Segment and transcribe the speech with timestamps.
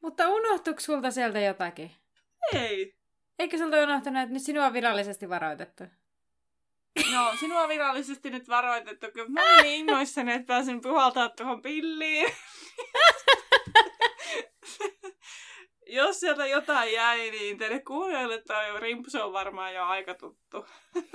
[0.00, 1.90] Mutta unohtuiko sulta sieltä jotakin?
[2.54, 2.94] Ei.
[3.38, 5.84] Eikö sulta unohtunut, että nyt sinua on virallisesti varoitettu?
[7.12, 11.62] No, sinua on virallisesti nyt varoitettu, kun mä olin niin innoissani, että pääsin puhaltaa tuohon
[11.62, 12.32] pilliin.
[15.86, 20.66] Jos sieltä jotain jäi, niin teille kuulijoille toi rimpsu on varmaan jo aika tuttu.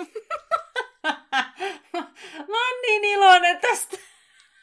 [2.49, 3.97] mä oon niin iloinen tästä.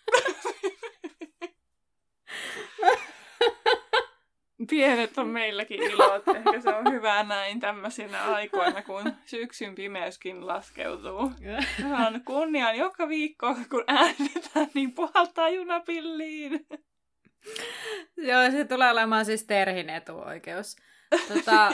[4.71, 6.29] Pienet on meilläkin ilot.
[6.29, 11.33] Ehkä se on hyvä näin tämmöisinä aikoina, kun syksyn pimeyskin laskeutuu.
[12.07, 16.67] On kunnian joka viikko, kun äänetään, niin puhaltaa junapilliin.
[18.17, 20.77] Joo, se tulee olemaan siis Terhin etuoikeus.
[21.11, 21.73] Tota,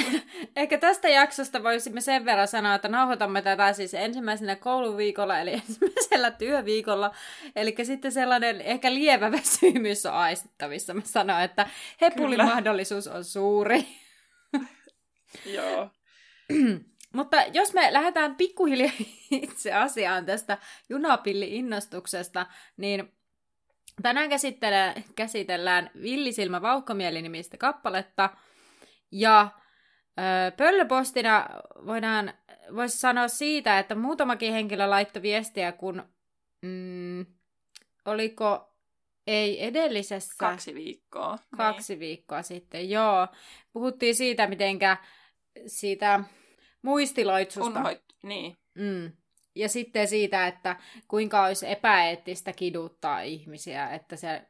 [0.56, 6.30] ehkä tästä jaksosta voisimme sen verran sanoa, että nauhoitamme tätä siis ensimmäisenä kouluviikolla, eli ensimmäisellä
[6.30, 7.14] työviikolla.
[7.56, 10.94] Eli sitten sellainen ehkä lievä väsymys on aistittavissa.
[10.94, 11.66] Mä sanoin, että
[12.00, 13.86] hepulin mahdollisuus on suuri.
[15.56, 15.90] Joo.
[17.14, 18.92] Mutta jos me lähdetään pikkuhiljaa
[19.30, 20.58] itse asiaan tästä
[20.88, 23.12] junapilli-innostuksesta, niin
[24.02, 24.30] tänään
[25.16, 28.30] käsitellään Villisilmä Vauhkomieli-nimistä kappaletta–
[29.12, 29.48] ja
[30.18, 31.46] öö, pöllöpostina
[31.86, 32.34] voidaan,
[32.76, 36.02] voisi sanoa siitä, että muutamakin henkilö laittoi viestiä, kun
[36.62, 37.26] mm,
[38.04, 38.70] oliko
[39.26, 40.34] ei edellisessä...
[40.38, 41.38] Kaksi viikkoa.
[41.56, 42.00] Kaksi niin.
[42.00, 43.28] viikkoa sitten, joo.
[43.72, 44.96] Puhuttiin siitä, mitenkä
[45.66, 46.20] siitä
[46.82, 47.78] muistiloitsusta.
[47.78, 48.56] Unhoit, niin.
[48.74, 49.12] Mm.
[49.54, 50.76] Ja sitten siitä, että
[51.08, 54.42] kuinka olisi epäeettistä kiduttaa ihmisiä, että se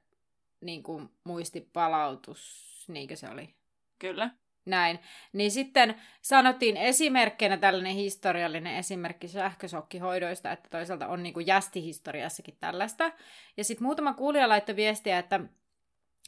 [0.61, 3.55] niin kuin, muistipalautus, niinkö se oli?
[3.99, 4.31] Kyllä
[4.71, 4.99] näin.
[5.33, 13.13] Niin sitten sanottiin esimerkkinä tällainen historiallinen esimerkki sähkösokkihoidoista, että toisaalta on niin kuin jästihistoriassakin tällaista.
[13.57, 15.41] Ja sitten muutama kuulija laittoi viestiä, että,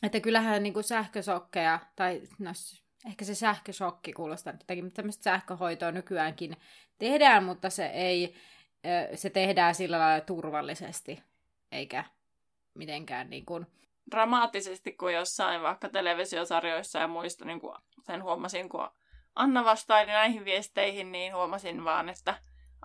[0.03, 2.51] että kyllähän niin kuin sähkösokkeja, tai no,
[3.07, 6.57] ehkä se sähkösokki kuulostaa jotenkin, mutta tämmöistä sähköhoitoa nykyäänkin
[6.99, 8.35] tehdään, mutta se ei,
[9.15, 11.23] se tehdään sillä lailla turvallisesti,
[11.73, 12.05] eikä
[12.75, 13.67] mitenkään niin kuin
[14.11, 17.77] dramaattisesti kuin jossain vaikka televisiosarjoissa ja muista, niin kuin
[18.07, 18.89] sen huomasin, kun
[19.35, 22.35] Anna vastaili näihin viesteihin, niin huomasin vaan, että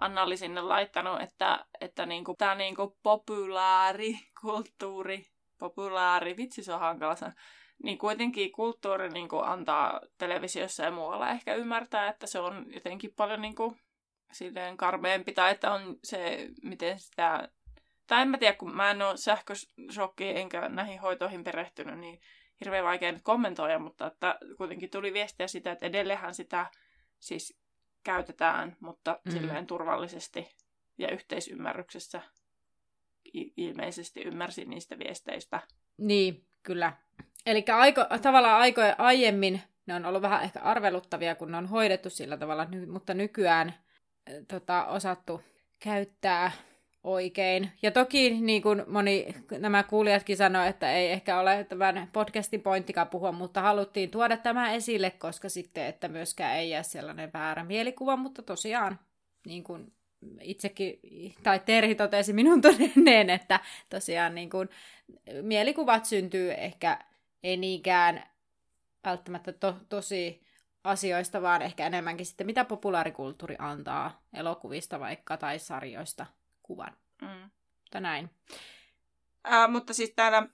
[0.02, 5.26] Anna oli sinne laittanut, että, että niinku, tämä niinku populaari kulttuuri,
[5.58, 7.34] populaari, vitsi se on hankala sanoa,
[7.84, 13.42] niin kuitenkin kulttuuri niinku antaa televisiossa ja muualla ehkä ymmärtää, että se on jotenkin paljon
[13.42, 13.78] niinku,
[14.32, 17.50] silleen karmeempi, tai että on se, miten sitä
[18.08, 22.22] tai en mä tiedä, kun mä en ole sähköshokki enkä näihin hoitoihin perehtynyt, niin
[22.60, 26.66] hirveän vaikea nyt kommentoida, mutta että kuitenkin tuli viestiä sitä, että edelleenhän sitä
[27.20, 27.60] siis
[28.04, 29.32] käytetään, mutta mm.
[29.32, 30.56] silleen turvallisesti
[30.98, 32.22] ja yhteisymmärryksessä
[33.58, 35.60] ilmeisesti ymmärsin niistä viesteistä.
[35.98, 36.94] Niin, kyllä.
[37.46, 42.10] Eli aiko, tavallaan aikoja aiemmin ne on ollut vähän ehkä arveluttavia, kun ne on hoidettu
[42.10, 43.74] sillä tavalla, mutta nykyään
[44.48, 45.42] tota, osattu
[45.80, 46.52] käyttää
[47.14, 47.72] oikein.
[47.82, 53.08] Ja toki niin kuin moni nämä kuulijatkin sanoi, että ei ehkä ole tämän podcastin pointtikaan
[53.08, 58.16] puhua, mutta haluttiin tuoda tämä esille, koska sitten, että myöskään ei jää sellainen väärä mielikuva,
[58.18, 59.00] mutta tosiaan
[59.46, 59.94] niin kuin
[60.42, 61.00] itsekin,
[61.44, 64.70] tai Terhi totesi minun todenneen, että tosiaan niin kuin,
[65.42, 67.00] mielikuvat syntyy ehkä
[67.44, 68.24] ei niinkään
[69.04, 70.42] välttämättä to, tosi
[70.84, 76.26] asioista, vaan ehkä enemmänkin sitten mitä populaarikulttuuri antaa elokuvista vaikka tai sarjoista
[76.68, 76.98] kuvan.
[77.22, 77.50] Mm.
[77.82, 78.30] Mutta näin.
[79.44, 80.48] Ää, mutta siis täällä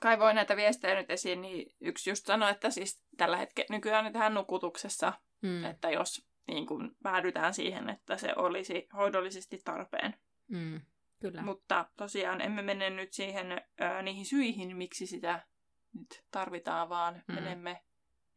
[0.00, 4.34] kaivoin näitä viestejä nyt esiin, niin yksi just sanoi, että siis tällä hetkellä nykyään tähän
[4.34, 5.12] nukutuksessa,
[5.42, 5.64] mm.
[5.64, 10.14] että jos niin kun päädytään siihen, että se olisi hoidollisesti tarpeen.
[10.48, 10.80] Mm,
[11.20, 11.42] kyllä.
[11.42, 15.46] Mutta tosiaan emme mene nyt siihen ää, niihin syihin, miksi sitä
[15.92, 17.34] nyt tarvitaan, vaan mm.
[17.34, 17.82] menemme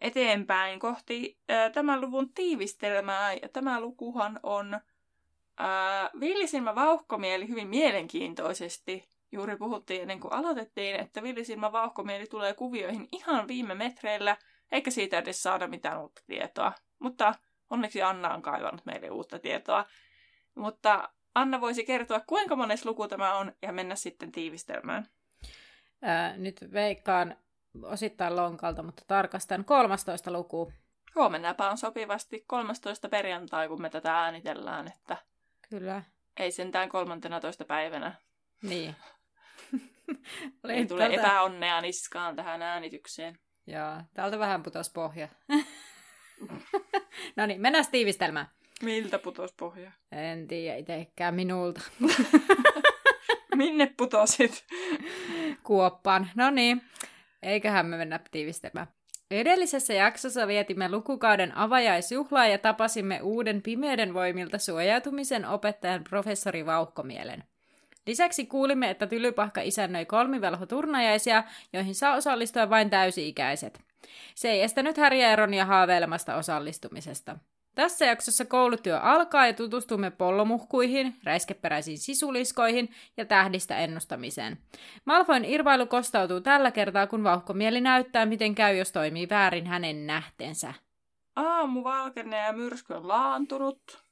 [0.02, 3.34] eteenpäin kohti ää, tämän luvun tiivistelmää.
[3.34, 4.80] Ja tämä lukuhan on
[5.58, 9.10] Ää, Villisilmä vauhkomieli hyvin mielenkiintoisesti.
[9.32, 14.38] Juuri puhuttiin ennen kuin aloitettiin, että Villisilmä vauhkomieli tulee kuvioihin ihan viime metreillä,
[14.72, 16.74] eikä siitä edes saada mitään uutta tietoa.
[17.00, 17.34] Mutta
[17.70, 19.86] onneksi Anna on kaivannut meille uutta tietoa.
[20.56, 25.08] Mutta Anna voisi kertoa, kuinka mones luku tämä on, ja mennä sitten tiivistelmään.
[26.02, 27.36] Ää, nyt veikkaan
[27.84, 30.74] osittain lonkalta, mutta tarkastan 13 luku.
[31.16, 33.10] Huomennapa on sopivasti 13.
[33.10, 35.18] perjantai, kun me tätä äänitellään, että
[35.70, 36.04] Kyllä.
[36.40, 37.66] ei sentään 13.
[37.66, 38.16] päivänä.
[38.64, 38.96] Niin.
[40.70, 41.22] Ei tule tältä...
[41.22, 43.40] epäonnea niskaan tähän äänitykseen.
[43.68, 45.28] Joo, täältä vähän putos pohja.
[47.38, 48.48] no niin, mennään tiivistelmään.
[48.82, 49.92] Miltä putos pohja?
[50.12, 51.82] En tiedä itsekään minulta.
[53.56, 54.66] Minne putosit?
[55.64, 56.30] Kuoppaan.
[56.36, 56.82] No niin,
[57.44, 58.88] eiköhän me mennä tiivistelmään.
[59.32, 67.44] Edellisessä jaksossa vietimme lukukauden avajaisjuhlaa ja tapasimme uuden pimeyden voimilta suojautumisen opettajan professori Vauhkomielen.
[68.08, 71.44] Lisäksi kuulimme, että Tylypahka isännöi kolmivelhoturnajaisia,
[71.74, 73.82] joihin saa osallistua vain täysi-ikäiset.
[74.36, 77.38] Se ei estänyt Häriä ja Ronia haaveilemasta osallistumisesta.
[77.78, 84.58] Tässä jaksossa koulutyö alkaa ja tutustumme pollomuhkuihin, räiskeperäisiin sisuliskoihin ja tähdistä ennustamiseen.
[85.06, 90.74] Malfoin irvailu kostautuu tällä kertaa, kun vauhkomieli näyttää, miten käy, jos toimii väärin hänen nähtensä.
[91.36, 94.04] Aamu valkenee ja myrsky on laantunut.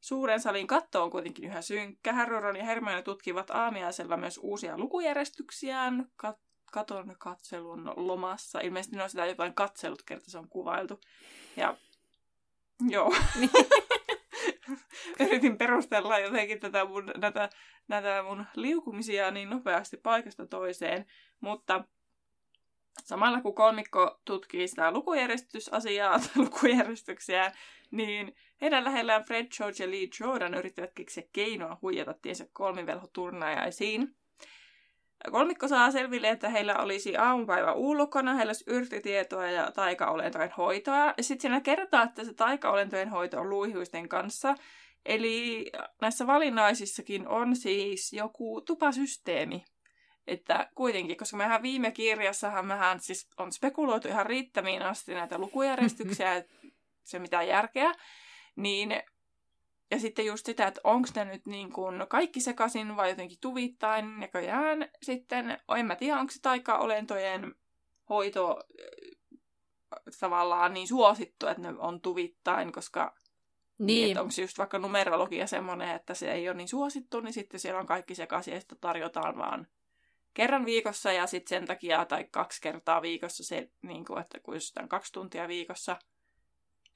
[0.00, 2.12] Suuren salin katto on kuitenkin yhä synkkä.
[2.12, 6.08] Harroron ja Hermione tutkivat aamiaisella myös uusia lukujärjestyksiään.
[6.26, 8.60] Kat- katon katselun lomassa.
[8.60, 11.00] Ilmeisesti ne on sitä jotain katselut, kerta se on kuvailtu.
[11.56, 11.76] Ja
[12.88, 13.14] joo.
[15.20, 17.50] Yritin perustella jotenkin tätä mun, näitä,
[17.88, 21.06] näitä mun liukumisia niin nopeasti paikasta toiseen,
[21.40, 21.84] mutta
[23.04, 27.52] samalla kun kolmikko tutkii sitä lukujärjestysasiaa tai lukujärjestyksiä,
[27.90, 34.16] niin heidän lähellään Fred, George ja Lee Jordan yrittävät keksiä keinoa huijata tiensä kolmivelhoturnajaisiin.
[35.30, 40.96] Kolmikko saa selville, että heillä olisi aamupäivä ulkona, heillä olisi yrttitietoa ja taikaolentojen hoitoa.
[41.16, 44.54] Ja sitten siinä kertaa, että se taikaolentojen hoito on luihuisten kanssa.
[45.06, 45.70] Eli
[46.00, 49.64] näissä valinnaisissakin on siis joku tupasysteemi.
[50.26, 56.44] Että kuitenkin, koska mehän viime kirjassahan mehän siis on spekuloitu ihan riittämiin asti näitä lukujärjestyksiä,
[57.10, 57.92] se mitä järkeä,
[58.56, 59.02] niin
[59.90, 64.20] ja sitten just sitä, että onko ne nyt niin kuin kaikki sekaisin vai jotenkin tuvittain
[64.20, 67.54] näköjään sitten, en mä tiedä, onko se taika-olentojen
[68.08, 73.14] hoito äh, tavallaan niin suosittu, että ne on tuvittain, koska
[73.78, 74.04] niin.
[74.04, 77.60] niin onko se just vaikka numerologia semmoinen, että se ei ole niin suosittu, niin sitten
[77.60, 79.66] siellä on kaikki sekaisin ja sitten tarjotaan vaan
[80.34, 84.54] kerran viikossa ja sitten sen takia tai kaksi kertaa viikossa se, niin kuin, että kun
[84.54, 85.96] just kaksi tuntia viikossa,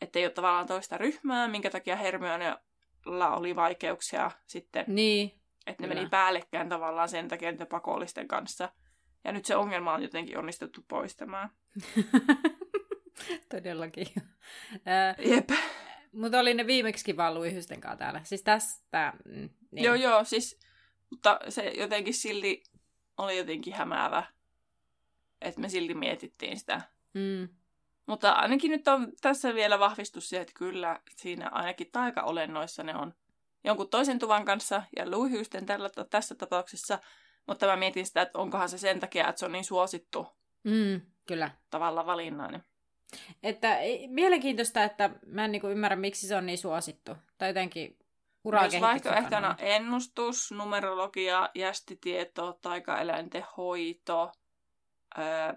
[0.00, 2.56] että ei ole tavallaan toista ryhmää, minkä takia Hermione
[3.06, 4.84] oli vaikeuksia sitten.
[4.88, 5.40] Niin.
[5.66, 8.68] Että ne meni päällekkäin tavallaan sen takia niiden pakollisten kanssa.
[9.24, 11.50] Ja nyt se ongelma on jotenkin onnistuttu poistamaan.
[13.50, 14.06] Todellakin.
[15.18, 15.50] Jep.
[16.12, 18.20] Mutta oli ne viimeksi vaan luihysten kanssa täällä.
[18.24, 19.12] Siis tästä...
[19.24, 19.84] Mm, niin.
[19.84, 20.60] Joo, joo, siis...
[21.10, 22.62] Mutta se jotenkin silti
[23.18, 24.22] oli jotenkin hämäävä.
[25.40, 26.80] Että me silti mietittiin sitä.
[27.14, 27.48] Mm.
[28.06, 33.14] Mutta ainakin nyt on tässä vielä vahvistus se, että kyllä siinä ainakin taikaolennoissa ne on
[33.64, 36.98] jonkun toisen tuvan kanssa ja luihyysten tällä, tässä tapauksessa.
[37.46, 40.26] Mutta mä mietin sitä, että onkohan se sen takia, että se on niin suosittu
[40.64, 41.50] mm, kyllä.
[41.70, 42.64] tavalla valinnainen.
[43.42, 47.16] Että mielenkiintoista, että mä en niin ymmärrä, miksi se on niin suosittu.
[47.38, 47.98] Tai jotenkin
[48.44, 54.32] Jos vaihtoehtona ennustus, numerologia, jästitieto, taikaeläinten hoito,
[55.18, 55.54] öö,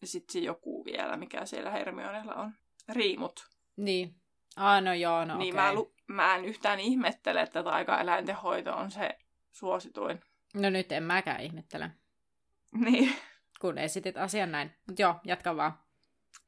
[0.00, 2.52] ja sitten se joku vielä, mikä siellä Hermionella on.
[2.88, 3.46] Riimut.
[3.76, 4.14] Niin.
[4.56, 5.66] Ah, no joo, no Niin okay.
[5.66, 9.18] mä, lu- mä en yhtään ihmettele, että taika-eläinten hoito on se
[9.52, 10.20] suosituin.
[10.54, 11.90] No nyt en mäkään ihmettele.
[12.74, 13.12] Niin.
[13.60, 14.70] Kun esitit asian näin.
[14.86, 15.72] Mutta joo, jatka vaan.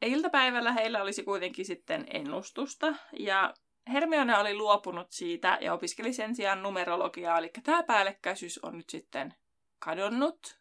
[0.02, 3.54] Iltapäivällä heillä olisi kuitenkin sitten ennustusta, ja
[3.92, 9.34] Hermione oli luopunut siitä ja opiskeli sen sijaan numerologiaa, eli tämä päällekkäisyys on nyt sitten
[9.78, 10.60] kadonnut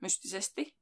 [0.00, 0.81] mystisesti.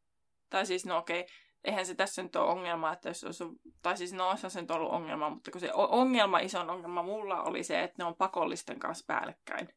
[0.51, 1.27] Tai siis, no okei,
[1.65, 3.45] eihän se tässä nyt ole ongelma, että jos olisi,
[3.83, 7.43] tai siis no olisi se nyt ollut ongelma, mutta kun se ongelma, iso ongelma mulla
[7.43, 9.69] oli se, että ne on pakollisten kanssa päällekkäin.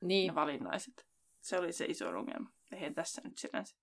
[0.00, 0.28] Niin.
[0.28, 1.06] Ne valinnaiset.
[1.40, 2.50] Se oli se iso ongelma.
[2.72, 3.76] Eihän tässä nyt sinänsä.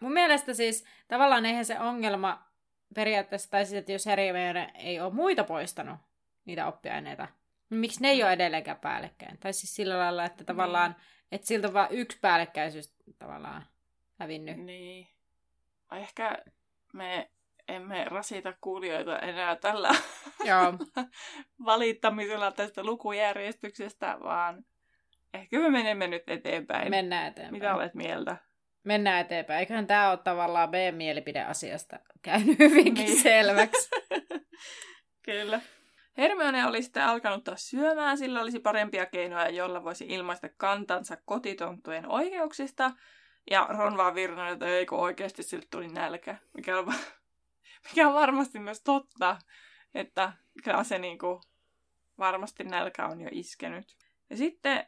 [0.00, 2.50] Mun mielestä siis tavallaan eihän se ongelma
[2.94, 5.98] periaatteessa, tai siis, että jos Hermione ei ole muita poistanut
[6.44, 7.28] niitä oppiaineita,
[7.70, 9.38] niin miksi ne ei ole edelleenkään päällekkäin?
[9.38, 11.28] Tai siis sillä lailla, että tavallaan, niin.
[11.32, 13.66] että siltä on vaan yksi päällekkäisyys tavallaan
[14.18, 14.56] hävinnyt.
[14.56, 15.19] Niin
[15.96, 16.38] ehkä
[16.92, 17.30] me
[17.68, 19.90] emme rasita kuulijoita enää tällä
[20.44, 20.74] Joo.
[21.64, 24.64] valittamisella tästä lukujärjestyksestä, vaan
[25.34, 26.90] ehkä me menemme nyt eteenpäin.
[26.90, 27.54] Mennään eteenpäin.
[27.54, 28.36] Mitä olet mieltä?
[28.84, 29.60] Mennään eteenpäin.
[29.60, 33.22] Eiköhän tämä ole tavallaan B-mielipide asiasta käynyt hyvinkin niin.
[33.22, 33.90] selväksi.
[35.26, 35.60] Kyllä.
[36.18, 42.08] Hermione oli sitten alkanut taas syömään, sillä olisi parempia keinoja, joilla voisi ilmaista kantansa kotitonttujen
[42.08, 42.90] oikeuksista–
[43.50, 46.94] Ja Ron vaan virnoi, että eikö oikeasti siltä tuli nälkä, mikä on,
[47.88, 49.38] mikä on varmasti myös totta,
[49.94, 50.32] että
[50.64, 51.40] kyllä se niinku,
[52.18, 53.96] varmasti nälkä on jo iskenyt.
[54.30, 54.86] Ja sitten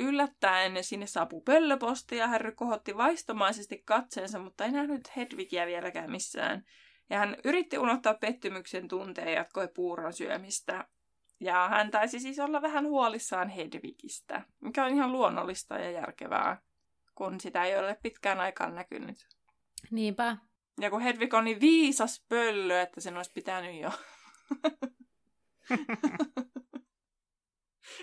[0.00, 6.64] yllättäen sinne saapuu pöllöposti ja Harry kohotti vaistomaisesti katseensa, mutta ei nähnyt Hedvigiä vieläkään missään.
[7.10, 10.84] Ja hän yritti unohtaa pettymyksen tunteen ja jatkoi puuron syömistä.
[11.40, 16.62] Ja hän taisi siis olla vähän huolissaan Hedvigistä, mikä on ihan luonnollista ja järkevää,
[17.20, 19.28] kun sitä ei ole pitkään aikaan näkynyt.
[19.90, 20.36] Niinpä.
[20.80, 23.90] Ja kun Hedvig on niin viisas pöllö, että sen olisi pitänyt jo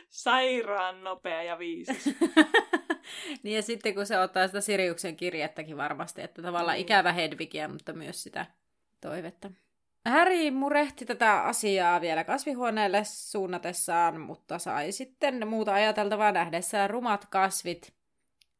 [0.09, 2.05] sairaan nopea ja viisas.
[3.43, 6.81] niin ja sitten kun se ottaa sitä Siriuksen kirjettäkin varmasti, että tavallaan mm.
[6.81, 8.45] ikävä Hedvigiä, mutta myös sitä
[9.01, 9.51] toivetta.
[10.05, 17.96] Harry murehti tätä asiaa vielä kasvihuoneelle suunnatessaan, mutta sai sitten muuta ajateltavaa nähdessään rumat kasvit.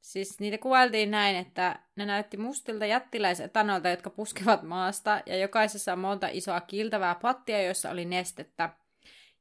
[0.01, 5.99] Siis niitä kuvailtiin näin, että ne näytti mustilta jättiläisetanoilta, jotka puskevat maasta, ja jokaisessa on
[5.99, 8.69] monta isoa kiiltävää pattia, joissa oli nestettä.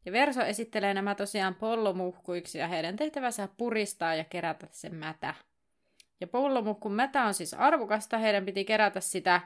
[0.07, 5.35] Ja Verso esittelee nämä tosiaan pollomuhkuiksi, ja heidän tehtävänsä puristaa ja kerätä sen mätä.
[6.21, 9.41] Ja pollomuhkun mätä on siis arvokasta, heidän piti kerätä sitä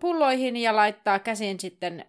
[0.00, 2.06] pulloihin ja laittaa käsin sitten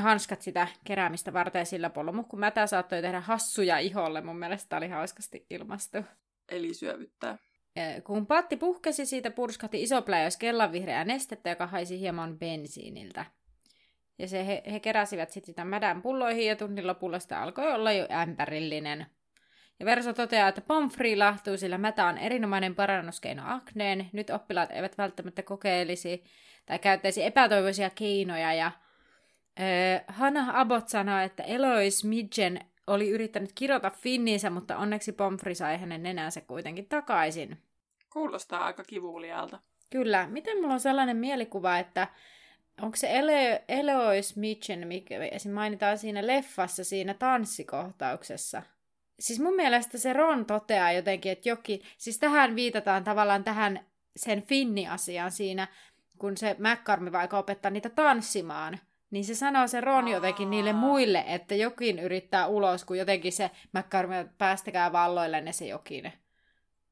[0.00, 4.20] hanskat sitä keräämistä varten sillä pollomuhku mätä saattoi tehdä hassuja iholle.
[4.20, 5.98] Mun mielestä oli hauskasti ilmastu.
[6.48, 7.38] Eli syövyttää.
[8.04, 13.24] Kun patti puhkesi, siitä purskahti iso pläjäys kellanvihreää nestettä, joka haisi hieman bensiiniltä.
[14.18, 17.92] Ja se, he, he keräsivät sitten sitä mädän pulloihin ja tunnin lopulla sitä alkoi olla
[17.92, 19.06] jo ämpärillinen.
[19.80, 24.10] Ja Verso toteaa, että pomfri lahtuu, sillä mätä on erinomainen parannuskeino akneen.
[24.12, 26.24] Nyt oppilaat eivät välttämättä kokeilisi
[26.70, 28.54] tai käyttäisi epätoivoisia keinoja.
[28.54, 35.54] Ja äh, Hannah Abbott sanoi, että Eloise Midgen oli yrittänyt kirota finniinsä, mutta onneksi pomfri
[35.54, 37.58] sai hänen nenänsä kuitenkin takaisin.
[38.12, 39.58] Kuulostaa aika kivulialta.
[39.90, 40.26] Kyllä.
[40.26, 42.08] Miten mulla on sellainen mielikuva, että
[42.82, 45.16] onko se Ele- Eloise Midgen, mikä
[45.52, 48.62] mainitaan siinä leffassa, siinä tanssikohtauksessa–
[49.20, 53.86] siis mun mielestä se Ron toteaa jotenkin, että jokin, siis tähän viitataan tavallaan tähän
[54.16, 55.68] sen Finni-asiaan siinä,
[56.20, 58.78] kun se McCarmy vaikka opettaa niitä tanssimaan,
[59.10, 63.50] niin se sanoo se Ron jotenkin niille muille, että jokin yrittää ulos, kun jotenkin se
[63.72, 66.12] McCarmy päästäkää valloille ne se jokin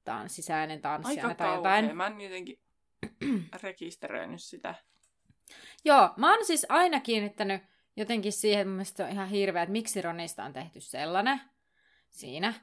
[0.05, 1.97] tanssisäinen tanssi Aika tai jotain.
[1.97, 2.59] Mä en jotenkin
[3.63, 4.75] rekisteröinyt sitä.
[5.85, 7.63] Joo, mä oon siis aina kiinnittänyt
[7.97, 11.41] jotenkin siihen, että mun mielestä on ihan hirveä, että miksi Ronista on tehty sellainen
[12.09, 12.55] siinä.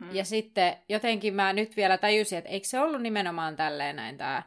[0.00, 0.14] Mm.
[0.14, 4.42] Ja sitten jotenkin mä nyt vielä tajusin, että eikö se ollut nimenomaan tälleen näin tämä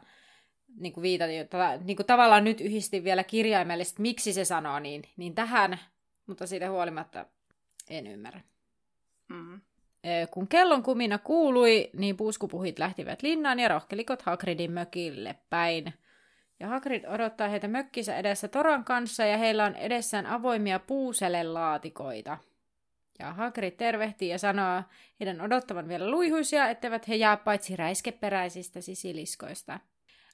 [0.80, 1.24] niin kuin viita,
[1.84, 5.78] niin kuin tavallaan nyt yhdistin vielä kirjaimellisesti, miksi se sanoo niin, niin tähän,
[6.26, 7.26] mutta siitä huolimatta
[7.90, 8.40] en ymmärrä.
[9.28, 9.60] Mm.
[10.30, 15.94] Kun kellon kumina kuului, niin puuskupuhit lähtivät linnaan ja rohkelikot Hagridin mökille päin.
[16.60, 22.38] Ja Hagrid odottaa heitä mökkinsä edessä Toran kanssa ja heillä on edessään avoimia puuselelaatikoita.
[23.18, 24.82] Ja Hagrid tervehtii ja sanoo
[25.20, 29.80] heidän odottavan vielä luihuisia, etteivät he jää paitsi räiskeperäisistä sisiliskoista.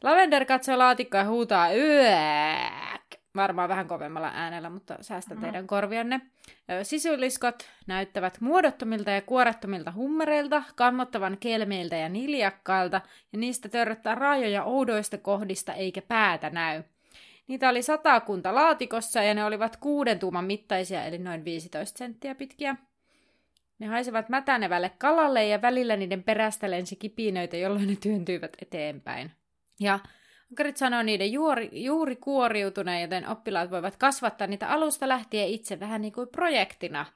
[0.02, 3.21] Lavender katsoo laatikkoa ja huutaa yök.
[3.37, 5.42] Varmaan vähän kovemmalla äänellä, mutta säästän mm.
[5.42, 6.21] teidän korvianne.
[6.83, 13.00] Sisuliskot näyttävät muodottomilta ja kuorettomilta hummereilta, kammottavan kelmeiltä ja niljakkailta,
[13.33, 16.83] ja niistä törröttää raajoja oudoista kohdista eikä päätä näy.
[17.47, 22.76] Niitä oli satakunta laatikossa ja ne olivat kuuden tuuman mittaisia, eli noin 15 senttiä pitkiä.
[23.78, 29.39] Ne haisivat mätänevälle kalalle ja välillä niiden perästä lensi kipinöitä, jolloin ne työntyivät eteenpäin.
[29.80, 29.99] Ja
[30.50, 36.00] Ankarit sanoi niiden juuri, juuri kuoriutuneen, joten oppilaat voivat kasvattaa niitä alusta lähtien itse vähän
[36.00, 37.06] niin kuin projektina.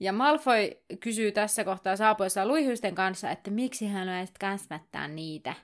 [0.00, 5.54] Ja Malfoy kysyy tässä kohtaa saapuessa luihysten kanssa, että miksi hän haluaisit kasvattaa niitä.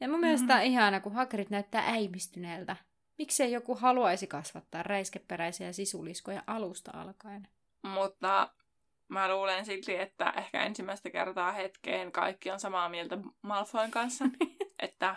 [0.00, 0.26] Ja mun mm-hmm.
[0.26, 2.76] mielestä on ihana, kun Hagrid näyttää äimistyneeltä.
[3.18, 7.48] Miksei joku haluaisi kasvattaa räiskeperäisiä sisuliskoja alusta alkaen?
[7.82, 8.50] Mutta
[9.08, 14.24] mä luulen silti, että ehkä ensimmäistä kertaa hetkeen kaikki on samaa mieltä Malfoyn kanssa,
[14.78, 15.16] että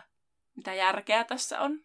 [0.55, 1.79] mitä järkeä tässä on.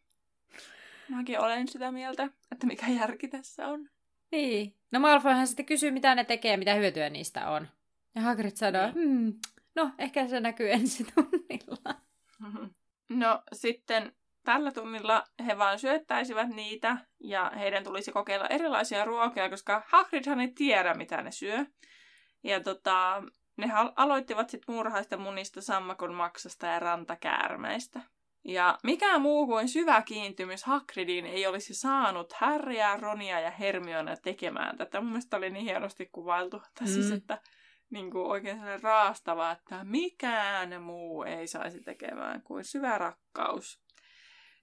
[1.08, 3.88] Mäkin olen sitä mieltä, että mikä järki tässä on.
[4.32, 4.74] Niin.
[4.90, 7.68] No Malfoyhan sitten kysyy, mitä ne tekee, mitä hyötyä niistä on.
[8.14, 8.94] Ja Hagrid sanoo, niin.
[8.94, 9.34] hmm,
[9.74, 11.94] no ehkä se näkyy ensi tunnilla.
[13.08, 14.12] No sitten
[14.44, 20.48] tällä tunnilla he vaan syöttäisivät niitä ja heidän tulisi kokeilla erilaisia ruokia, koska Hagridhan ei
[20.48, 21.66] tiedä, mitä ne syö.
[22.42, 23.22] Ja tota,
[23.56, 28.00] ne aloittivat sitten muurahaisten munista, sammakon maksasta ja rantakäärmeistä.
[28.44, 34.76] Ja mikä muu kuin syvä kiintymys Hagridiin ei olisi saanut Harrya, Ronia ja Hermione tekemään
[34.78, 35.00] tätä.
[35.00, 36.62] Mun mielestä oli niin hienosti kuvailtu.
[36.80, 36.86] Mm.
[36.86, 37.40] Siis, että
[37.90, 43.82] niin kuin oikein sellainen raastava, että mikään muu ei saisi tekemään kuin syvä rakkaus.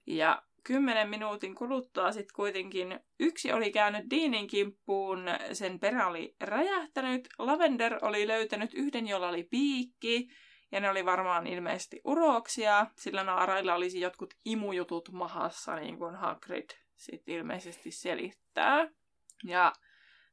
[0.06, 7.28] Ja kymmenen minuutin kuluttua sitten kuitenkin yksi oli käynyt Deanin kimppuun, sen perä oli räjähtänyt,
[7.38, 10.28] Lavender oli löytänyt yhden, jolla oli piikki,
[10.72, 16.70] ja ne oli varmaan ilmeisesti uroksia, sillä naarailla olisi jotkut imujutut mahassa, niin kuin Hagrid
[16.96, 18.88] sitten ilmeisesti selittää.
[19.44, 19.72] Ja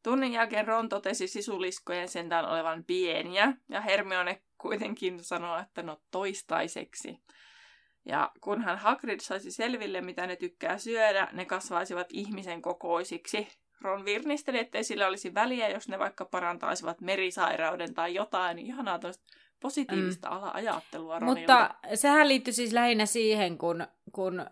[0.04, 7.20] tunnin jälkeen Ron totesi sisuliskojen sentään olevan pieniä, ja Hermione kuitenkin sanoi, että no toistaiseksi.
[8.06, 13.48] Ja kunhan Hagrid saisi selville, mitä ne tykkää syödä, ne kasvaisivat ihmisen kokoisiksi.
[13.82, 18.60] Ron virnisteli, ettei sillä olisi väliä, jos ne vaikka parantaisivat merisairauden tai jotain.
[18.60, 19.00] Ihanaa
[19.60, 20.36] positiivista mm.
[20.36, 21.40] ala-ajattelua Ronilta.
[21.40, 24.46] Mutta sehän liittyi siis lähinnä siihen, kun, kun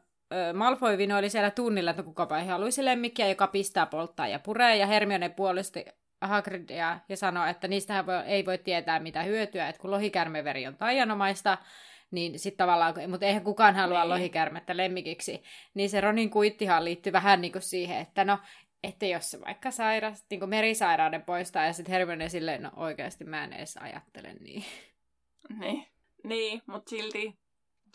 [0.53, 4.87] Malfoy oli siellä tunnilla, että kukapa ei haluaisi lemmikkiä, joka pistää, polttaa ja puree, ja
[4.87, 5.85] Hermione puolusti
[6.21, 11.57] Hagridia ja sanoi, että niistä ei voi tietää mitä hyötyä, että kun lohikärmeveri on taianomaista,
[12.11, 14.09] niin sitten tavallaan, mutta eihän kukaan halua niin.
[14.09, 15.43] lohikärmettä lemmikiksi,
[15.73, 18.39] niin se Ronin kuittihan liittyy vähän niin kuin siihen, että no,
[18.83, 23.23] että jos se vaikka sairas, niin kuin merisairauden poistaa, ja sitten Hermione silleen, no oikeasti
[23.23, 24.63] mä en edes ajattele niin.
[25.59, 25.87] Niin,
[26.23, 27.39] niin mutta silti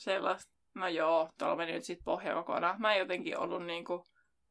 [0.01, 2.81] sellaista, no joo, tuolla meni nyt sitten pohja kokonaan.
[2.81, 4.05] Mä en jotenkin ollut niinku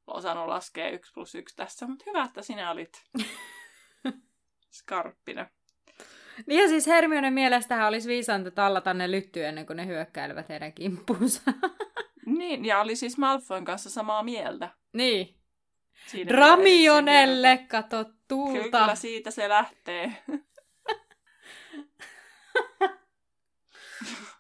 [0.08, 3.04] osannut laskea 1 plus 1 tässä, mutta hyvä, että sinä olit
[4.77, 5.48] skarppina.
[6.46, 10.74] Niin ja siis Hermione mielestähän olisi viisanta tallata ne lytty ennen kuin ne hyökkäilevät heidän
[10.74, 11.42] kimppuunsa.
[12.38, 14.70] niin, ja oli siis Malfoyn kanssa samaa mieltä.
[14.94, 15.38] Niin.
[16.08, 18.80] Siinä Dramionelle, kato tuulta.
[18.80, 20.24] Kyllä, siitä se lähtee.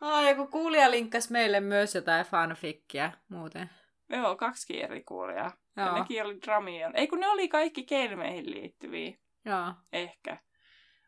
[0.01, 3.69] Ai, joku kuulija linkkasi meille myös jotain fanfikkiä muuten.
[4.09, 5.51] Joo, kaksi eri kuulijaa.
[5.77, 5.85] Joo.
[5.85, 6.95] Ja nekin oli Dramion.
[6.95, 9.17] Ei kun ne oli kaikki kelmeihin liittyviä.
[9.45, 9.73] Joo.
[9.93, 10.37] Ehkä.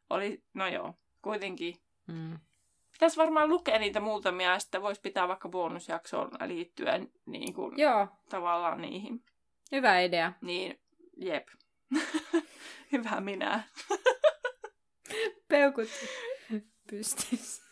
[0.09, 1.75] Oli, no joo, kuitenkin.
[2.07, 2.39] Mm.
[2.91, 8.07] Pitäisi varmaan lukea niitä muutamia, ja sitten voisi pitää vaikka bonusjaksoon liittyen niin kuin, joo.
[8.29, 9.23] tavallaan niihin.
[9.71, 10.33] Hyvä idea.
[10.41, 10.79] Niin,
[11.17, 11.47] jep.
[12.91, 13.63] Hyvä minä.
[15.47, 15.89] Peukut
[16.89, 17.63] pystyssä.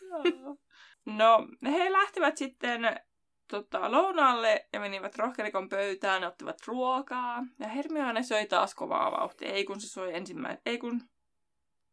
[1.07, 2.99] No, he lähtivät sitten
[3.47, 7.45] tota, lounaalle ja menivät rohkerikon pöytään, ne ottivat ruokaa.
[7.59, 9.51] Ja Hermione söi taas kovaa vauhtia.
[9.51, 11.01] Ei kun se söi ensimmäistä, ei kun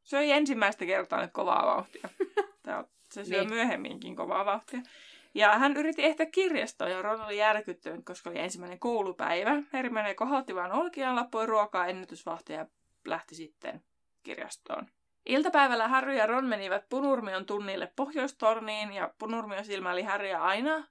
[0.03, 2.09] söi ensimmäistä kertaa nyt kovaa vauhtia.
[2.63, 3.49] Tää, se syö niin.
[3.51, 4.81] myöhemminkin kovaa vauhtia.
[5.35, 9.63] Ja hän yritti ehtiä kirjastoon ja Ron oli järkyttynyt, koska oli ensimmäinen koulupäivä.
[9.73, 12.67] Hermione kohotti vain olkiaan, lappoi ruokaa ennätysvahtia ja
[13.05, 13.83] lähti sitten
[14.23, 14.87] kirjastoon.
[15.27, 20.85] Iltapäivällä Harry ja Ron menivät Punurmion tunnille pohjoistorniin ja Punurmio silmäili Harrya aina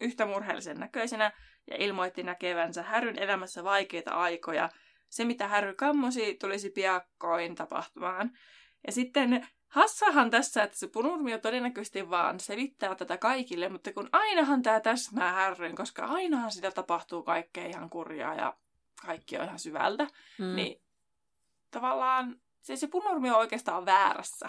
[0.00, 1.32] yhtä murheellisen näköisenä
[1.70, 4.68] ja ilmoitti näkevänsä Häryn elämässä vaikeita aikoja.
[5.08, 8.38] Se, mitä Harry kammosi, tulisi piakkoin tapahtumaan.
[8.86, 14.62] Ja sitten Hassahan tässä, että se punurmio todennäköisesti vaan selittää tätä kaikille, mutta kun ainahan
[14.62, 18.56] tämä täsmää Harryn, koska ainahan sitä tapahtuu kaikkea ihan kurjaa ja
[19.06, 20.06] kaikki on ihan syvältä,
[20.38, 20.56] mm.
[20.56, 20.82] niin
[21.70, 24.48] tavallaan se, se punurmio on oikeastaan väärässä.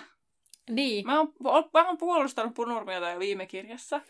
[0.69, 1.05] Niin.
[1.05, 1.33] Mä oon,
[1.73, 4.01] mä oon puolustanut punurmiota jo viime kirjassa.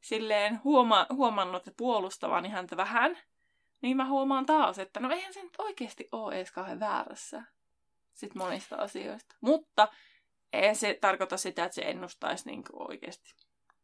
[0.00, 3.18] Silleen huoma, huomannut, että puolustavani häntä vähän.
[3.80, 7.42] Niin mä huomaan taas, että no eihän se nyt oikeasti ole edes kauhean väärässä.
[8.14, 9.36] Sitten monista asioista.
[9.40, 9.88] Mutta
[10.52, 13.34] ei se tarkoita sitä, että se ennustaisi niin oikeasti.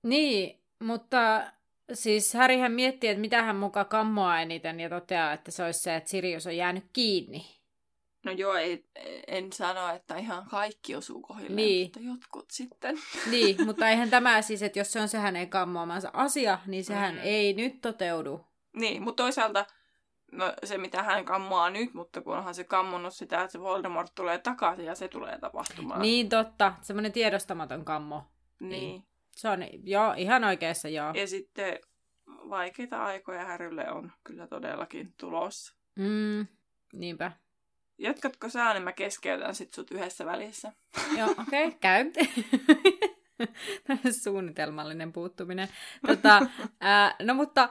[0.03, 1.43] Niin, mutta
[1.93, 5.97] siis Härihän miettii, että mitä hän mukaan kammoaa eniten ja toteaa, että se olisi se,
[5.97, 7.58] että Sirius on jäänyt kiinni.
[8.25, 8.85] No joo, ei,
[9.27, 11.87] en sano, että ihan kaikki osuu kohdilleen, niin.
[11.87, 12.99] mutta jotkut sitten.
[13.31, 17.15] Niin, mutta eihän tämä siis, että jos se on se hänen kammoamansa asia, niin sehän
[17.15, 17.21] mm.
[17.23, 18.47] ei nyt toteudu.
[18.73, 19.67] Niin, mutta toisaalta
[20.33, 24.15] no, se, mitä hän kammoaa nyt, mutta kun onhan se kammonut sitä, että se Voldemort
[24.15, 26.03] tulee takaisin ja se tulee tapahtumaan.
[26.03, 26.75] Niin, totta.
[26.81, 28.25] Semmoinen tiedostamaton kammo.
[28.61, 28.71] Niin.
[28.71, 29.03] niin.
[29.37, 31.13] Se on, joo, ihan oikeassa, joo.
[31.15, 31.79] Ja sitten
[32.27, 35.75] vaikeita aikoja Härylle on kyllä todellakin tulossa.
[35.97, 36.47] Mm,
[36.93, 37.33] niinpä.
[37.99, 40.73] Jatkatko sä, niin mä keskeytän sit sut yhdessä välissä.
[41.19, 42.05] Joo, okei, okay, käy.
[44.23, 45.69] Suunnitelmallinen puuttuminen.
[46.07, 46.47] Tota,
[46.81, 47.69] ää, no mutta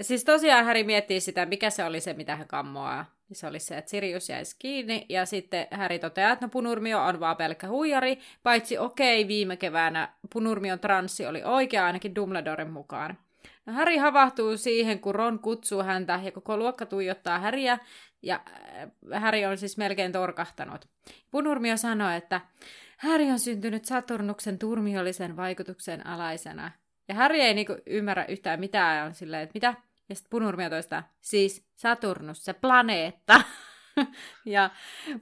[0.00, 3.14] siis tosiaan Häri miettii sitä, mikä se oli se, mitä hän kammoaa.
[3.32, 7.20] Se oli se, että Sirius jäisi kiinni, ja sitten Häri toteaa, että no Punurmio on
[7.20, 13.18] vaan pelkkä huijari, paitsi okei, okay, viime keväänä Punurmion transsi oli oikea ainakin Dumbledoren mukaan.
[13.66, 17.78] No Häri havahtuu siihen, kun Ron kutsuu häntä, ja koko luokka tuijottaa Häriä,
[18.24, 18.40] ja
[19.12, 20.88] äh, Häri on siis melkein torkahtanut.
[21.30, 22.40] Punurmio sanoi, että
[22.96, 26.70] Häri on syntynyt Saturnuksen turmiollisen vaikutuksen alaisena.
[27.08, 29.74] Ja Häri ei niinku ymmärrä yhtään mitään ja on silleen, että mitä?
[30.08, 33.40] Ja sitten Punurmio toistaa, siis Saturnus, se planeetta.
[34.44, 34.70] ja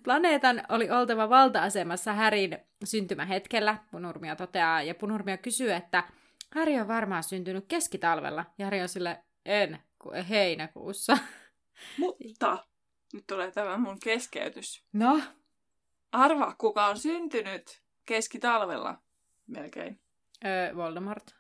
[0.03, 6.05] planeetan oli oltava valta-asemassa Härin syntymähetkellä, Punurmia toteaa, ja Punurmia kysyy, että
[6.51, 9.79] Häri on varmaan syntynyt keskitalvella, ja Häri on sille, en,
[10.29, 11.19] heinäkuussa.
[11.99, 12.67] Mutta
[13.13, 14.85] nyt tulee tämä mun keskeytys.
[14.93, 15.21] No?
[16.13, 18.99] Arva, kuka on syntynyt keskitalvella
[19.47, 20.01] melkein.
[20.45, 21.37] Öö, Voldemort.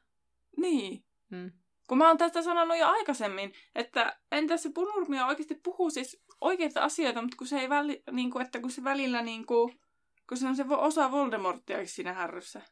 [0.56, 1.04] Niin.
[1.30, 1.52] Hmm.
[1.88, 6.82] Kun mä oon tästä sanonut jo aikaisemmin, että entäs se punurmia oikeasti puhuu siis oikeita
[6.82, 9.80] asioita, mutta kun se ei väli, niin kuin, että kun se välillä niin kuin,
[10.28, 12.62] kun se on se osa Voldemortia siinä härryssä.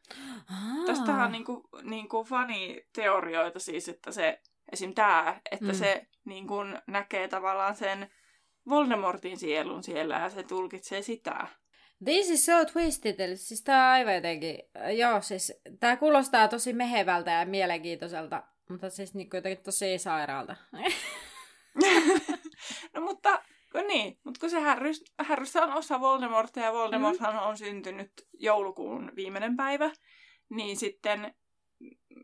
[0.85, 4.93] Tästähän on niin kuin, niin kuin faniteorioita siis, että se, esim.
[4.93, 5.73] tää, että mm.
[5.73, 8.11] se niin kuin, näkee tavallaan sen
[8.69, 11.47] Voldemortin sielun siellä ja se tulkitsee sitä.
[12.05, 14.59] This is so twisted, siis tää on aivan jotenkin,
[14.97, 20.55] joo siis tää kuulostaa tosi mehevältä ja mielenkiintoiselta, mutta siis niin jotenkin tosi sairaalta.
[22.93, 23.41] no mutta,
[23.87, 25.03] niin, mutta kun se härrys,
[25.55, 27.47] on osa Voldemortia ja Voldemorthan mm-hmm.
[27.47, 29.91] on syntynyt joulukuun viimeinen päivä,
[30.49, 31.35] niin sitten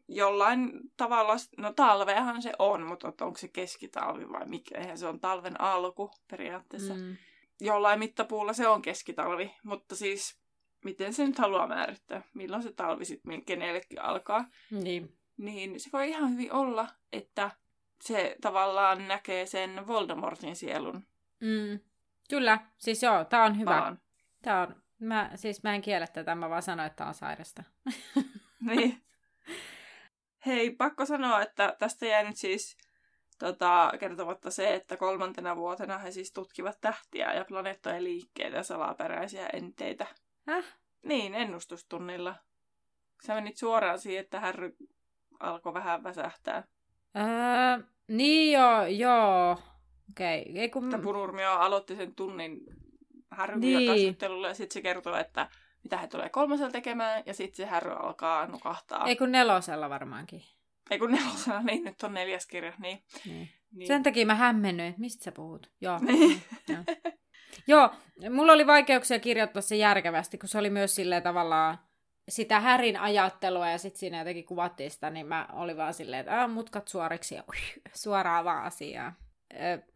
[0.07, 5.19] jollain tavalla, no talveahan se on, mutta onko se keskitalvi vai mikä, eihän se on
[5.19, 6.93] talven alku periaatteessa.
[6.93, 7.17] Mm.
[7.61, 10.39] Jollain mittapuulla se on keskitalvi, mutta siis
[10.83, 14.45] miten se nyt haluaa määrittää, milloin se talvi sitten kenellekin alkaa.
[14.71, 15.17] Niin.
[15.37, 17.51] Niin se voi ihan hyvin olla, että
[18.01, 21.07] se tavallaan näkee sen Voldemortin sielun.
[21.39, 21.79] Mm.
[22.29, 23.81] Kyllä, siis joo, tää on hyvä.
[23.81, 23.99] Vaan.
[24.41, 27.63] Tää on, mä, siis mä en kiele tätä, mä vaan sanoin, että tää on sairasta.
[28.61, 29.01] niin.
[30.47, 32.77] Hei, pakko sanoa, että tästä jäi nyt siis
[33.39, 39.47] tota, kertomatta se, että kolmantena vuotena he siis tutkivat tähtiä ja planeettojen liikkeitä ja salaperäisiä
[39.53, 40.07] enteitä.
[40.47, 40.65] Häh?
[41.03, 42.35] Niin, ennustustunnilla.
[43.25, 44.75] Sä menit suoraan siihen, että Harry
[45.39, 46.63] alkoi vähän väsähtää.
[47.17, 49.51] Öö, niin joo, joo.
[50.09, 50.41] Okei.
[50.41, 50.61] Okay.
[50.61, 50.99] Ei, kun...
[51.03, 52.59] Pururmio aloitti sen tunnin
[53.31, 53.85] Harryn niin.
[53.85, 53.97] ja
[54.55, 55.49] sitten se kertoo, että
[55.87, 59.05] mitä he tulee kolmasella tekemään, ja sitten se Harry alkaa nukahtaa.
[59.05, 60.43] Ei kun nelosella varmaankin.
[60.89, 63.03] Ei kun nelosella, niin nyt on neljäs kirja, niin.
[63.25, 63.49] niin.
[63.71, 63.87] niin.
[63.87, 65.71] Sen takia mä hämmennyin, mistä sä puhut.
[65.81, 65.99] Joo.
[66.01, 66.41] Niin.
[66.67, 66.83] joo.
[67.67, 67.89] joo,
[68.29, 71.77] mulla oli vaikeuksia kirjoittaa se järkevästi, kun se oli myös silleen tavallaan
[72.29, 76.47] sitä Härin ajattelua ja sitten siinä jotenkin kuvattiin sitä, niin mä olin vaan silleen, että
[76.47, 77.43] mutkat suoriksi ja
[77.93, 79.13] suoraan vaan asiaa.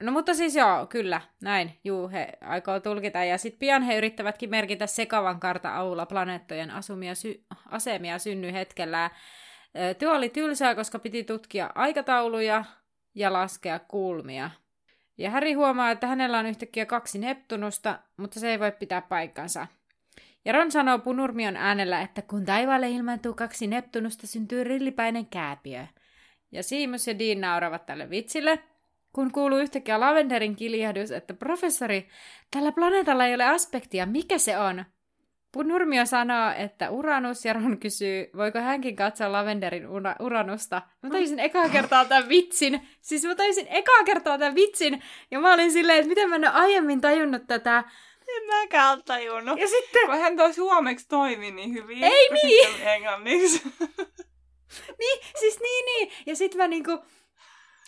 [0.03, 1.79] No mutta siis joo, kyllä, näin.
[1.83, 3.23] Juu, he aikoo tulkita.
[3.23, 9.09] Ja sitten pian he yrittävätkin merkitä sekavan karta avulla planeettojen asumia sy- asemia synnyhetkellä.
[9.99, 12.65] Työ oli tylsää, koska piti tutkia aikatauluja
[13.15, 14.49] ja laskea kulmia.
[15.17, 19.67] Ja Häri huomaa, että hänellä on yhtäkkiä kaksi Neptunusta, mutta se ei voi pitää paikkansa.
[20.45, 25.87] Ja Ron sanoo Punurmion äänellä, että kun taivaalle ilmaantuu kaksi Neptunusta, syntyy rillipäinen kääpiö.
[26.51, 28.59] Ja Siimus ja Dean nauravat tälle vitsille–
[29.13, 32.07] kun kuuluu yhtäkkiä Lavenderin kiljahdus, että professori,
[32.51, 34.85] tällä planeetalla ei ole aspektia, mikä se on?
[35.55, 40.81] Nurmio sanoo, että Uranus, ja Ron kysyy, voiko hänkin katsoa Lavenderin ura- Uranusta.
[41.01, 42.87] Mä taisin ekaa kertaa tämän vitsin.
[43.01, 45.03] Siis mä taisin ekaa kertaa tämän vitsin.
[45.31, 47.83] Ja mä olin silleen, että miten mä en ole aiemmin tajunnut tätä.
[48.27, 49.59] En mäkään ole tajunnut.
[49.59, 50.05] Ja sitten...
[50.05, 52.03] Kun hän toi suomeksi toimi niin hyvin.
[52.03, 52.87] Ei niin!
[52.87, 53.61] englanniksi.
[54.99, 56.11] niin, siis niin, niin.
[56.25, 56.99] Ja sitten mä niinku...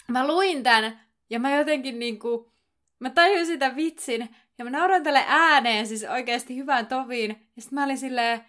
[0.07, 0.99] Mä luin tämän
[1.33, 2.51] ja mä jotenkin niinku,
[2.99, 7.29] mä tajuin sitä vitsin, ja mä nauroin tälle ääneen siis oikeasti hyvään toviin.
[7.55, 8.41] Ja sitten mä olin silleen,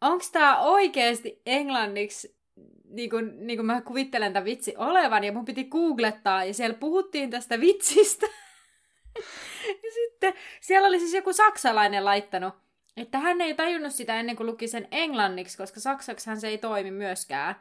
[0.00, 2.36] onks tää oikeasti englanniksi,
[2.84, 6.76] niin kuin, niin kuin mä kuvittelen tämän vitsi olevan, ja mun piti googlettaa, ja siellä
[6.76, 8.26] puhuttiin tästä vitsistä.
[9.84, 12.54] ja sitten siellä oli siis joku saksalainen laittanut,
[12.96, 16.90] että hän ei tajunnut sitä ennen kuin luki sen englanniksi, koska saksaksihan se ei toimi
[16.90, 17.54] myöskään.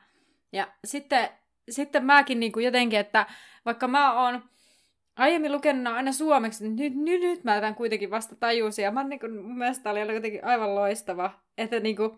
[0.52, 1.30] Ja sitten,
[1.70, 3.26] sitten mäkin niin kuin jotenkin, että
[3.66, 4.44] vaikka mä oon
[5.16, 8.84] aiemmin lukenut aina suomeksi, niin nyt, nyt, nyt mä tämän kuitenkin vasta tajusin.
[8.84, 12.12] Ja mä niin kuin, mun mielestä oli jotenkin aivan loistava, että niin kuin,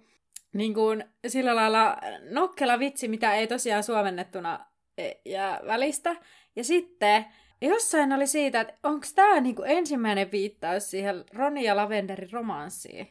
[0.53, 1.97] niin kuin, sillä lailla
[2.29, 4.65] nokkela vitsi, mitä ei tosiaan suomennettuna
[4.97, 6.15] e, ja välistä.
[6.55, 7.25] Ja sitten
[7.61, 13.07] jossain oli siitä, että onko tämä niin ensimmäinen viittaus siihen Roni ja Lavenderin romanssiin,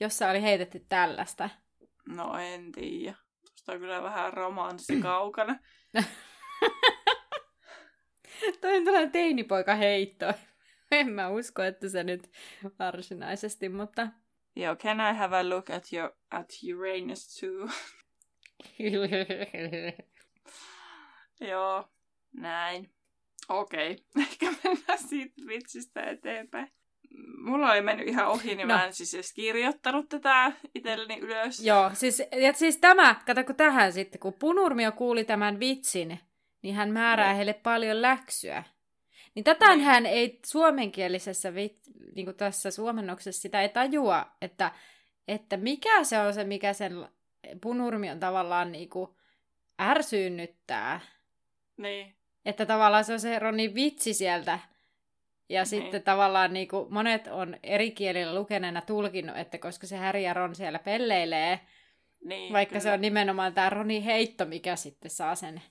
[0.00, 1.50] jossa oli heitetty tällaista.
[2.08, 3.14] No en tiedä.
[3.68, 5.58] On kyllä vähän romanssi kaukana.
[8.60, 10.26] Toi on tällainen teinipoika heitto.
[10.90, 12.30] En mä usko, että se nyt
[12.78, 14.08] varsinaisesti, mutta...
[14.56, 17.68] Joo, can I have a look at, your, at Uranus too?
[21.50, 21.88] Joo,
[22.32, 22.90] näin.
[23.48, 24.04] Okei, okay.
[24.30, 26.72] ehkä mennään siitä vitsistä eteenpäin.
[27.38, 28.74] Mulla oli mennyt ihan ohi, niin no.
[28.74, 31.60] mä en siis edes kirjoittanut tätä itselleni ylös.
[31.60, 36.20] Joo, siis, ja siis tämä, kato kun tähän sitten, kun Punurmio kuuli tämän vitsin,
[36.62, 38.64] niin hän määrää heille paljon läksyä.
[39.34, 41.52] Niin tätään hän ei suomenkielisessä,
[42.14, 44.72] niin kuin tässä suomennoksessa, sitä ei tajua, että,
[45.28, 47.08] että mikä se on se, mikä sen
[47.62, 49.10] punurmion tavallaan niin kuin
[49.80, 51.00] ärsyynnyttää.
[51.76, 52.16] Niin.
[52.44, 54.58] Että tavallaan se on se Ronin vitsi sieltä.
[55.52, 55.66] Ja niin.
[55.66, 60.34] sitten tavallaan niin kuin monet on eri kielillä lukeneena tulkinnut, että koska se Häri ja
[60.34, 61.60] Ron siellä pelleilee,
[62.24, 62.82] niin, vaikka kyllä.
[62.82, 65.62] se on nimenomaan tämä Ronin heitto, mikä sitten saa sen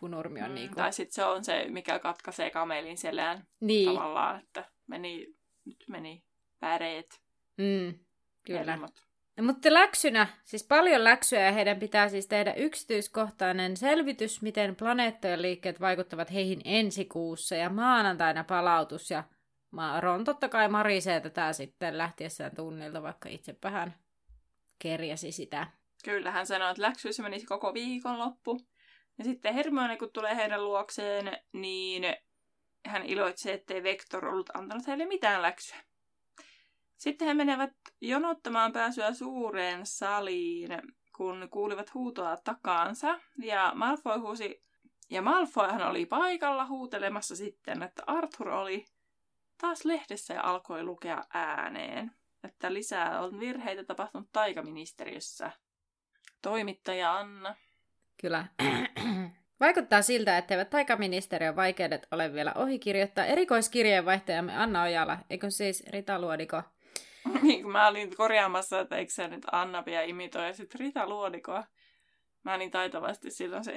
[0.00, 0.48] punurmion.
[0.48, 0.76] Mm, niin kuin...
[0.76, 3.88] Tai sitten se on se, mikä katkaisee kamelin selään niin.
[3.88, 5.26] tavallaan, että meni,
[5.64, 6.24] nyt meni
[6.62, 7.20] väreet.
[7.56, 7.98] Mm,
[8.46, 8.72] kyllä.
[8.72, 9.11] Helmot.
[9.42, 15.80] Mutta läksynä, siis paljon läksyä ja heidän pitää siis tehdä yksityiskohtainen selvitys, miten planeettojen liikkeet
[15.80, 19.10] vaikuttavat heihin ensi kuussa ja maanantaina palautus.
[19.10, 19.24] Ja
[20.00, 23.94] Ron totta kai marisee tätä sitten lähtiessään tunnilta, vaikka itse vähän
[24.78, 25.66] kerjäsi sitä.
[26.04, 28.60] Kyllä, hän sanoi, että läksyissä menisi koko viikonloppu.
[29.18, 32.04] Ja sitten Hermione, kun tulee heidän luokseen, niin
[32.86, 35.76] hän iloitsee, ettei Vector ollut antanut heille mitään läksyä.
[37.02, 40.70] Sitten he menevät jonottamaan pääsyä suureen saliin,
[41.16, 43.20] kun kuulivat huutoa takaansa.
[43.38, 44.64] Ja Malfoy huusi,
[45.10, 48.84] ja Malfoyhan oli paikalla huutelemassa sitten, että Arthur oli
[49.60, 52.12] taas lehdessä ja alkoi lukea ääneen,
[52.44, 55.50] että lisää on virheitä tapahtunut taikaministeriössä.
[56.42, 57.54] Toimittaja Anna.
[58.20, 58.46] Kyllä.
[59.60, 66.18] Vaikuttaa siltä, etteivät taikaministeriön vaikeudet ole vielä ohi kirjoittaa erikoiskirjeenvaihtajamme Anna Ojala, eikö siis Rita
[66.18, 66.62] Luodiko,
[67.42, 71.08] niin kuin mä olin korjaamassa, että eikö se nyt Anna vielä imitoi ja sitten Rita
[71.08, 71.64] Luodikoa.
[72.44, 73.72] Mä niin taitavasti silloin se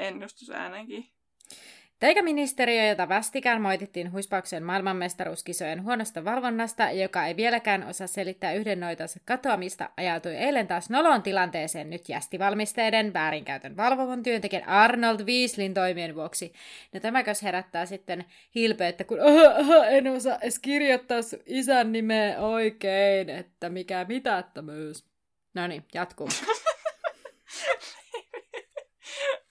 [1.95, 2.05] ennustusäänenkin.
[2.05, 9.19] Taikaministeriö, jota vastikään moitittiin huispauksen maailmanmestaruuskisojen huonosta valvonnasta, joka ei vieläkään osaa selittää yhden noitansa
[9.25, 16.53] katoamista, ajautui eilen taas nolon tilanteeseen nyt jästivalmisteiden väärinkäytön valvovon työntekijän Arnold Weaslin toimien vuoksi.
[16.93, 22.39] No tämäkös herättää sitten hilpeyttä, kun aha, aha, en osaa edes kirjoittaa sun isän nimeä
[22.39, 25.05] oikein, että mikä mitättömyys.
[25.53, 26.27] No niin, jatkuu.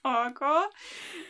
[0.05, 0.73] ok.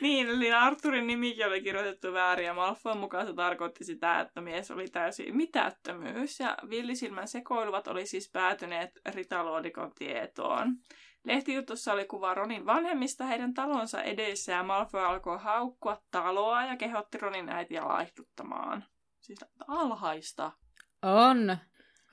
[0.02, 4.72] Niin, eli Arturin nimikin oli kirjoitettu väärin ja Malfoyn mukaan se tarkoitti sitä, että mies
[4.72, 10.76] oli täysin mitättömyys ja villisilmän sekoiluvat oli siis päätyneet Ritaluodikon tietoon.
[11.24, 17.18] Lehtijutussa oli kuva Ronin vanhemmista heidän talonsa edessä ja Malfoy alkoi haukkua taloa ja kehotti
[17.18, 18.86] Ronin äitiä laihduttamaan.
[19.22, 20.52] Siis alhaista.
[21.02, 21.58] On.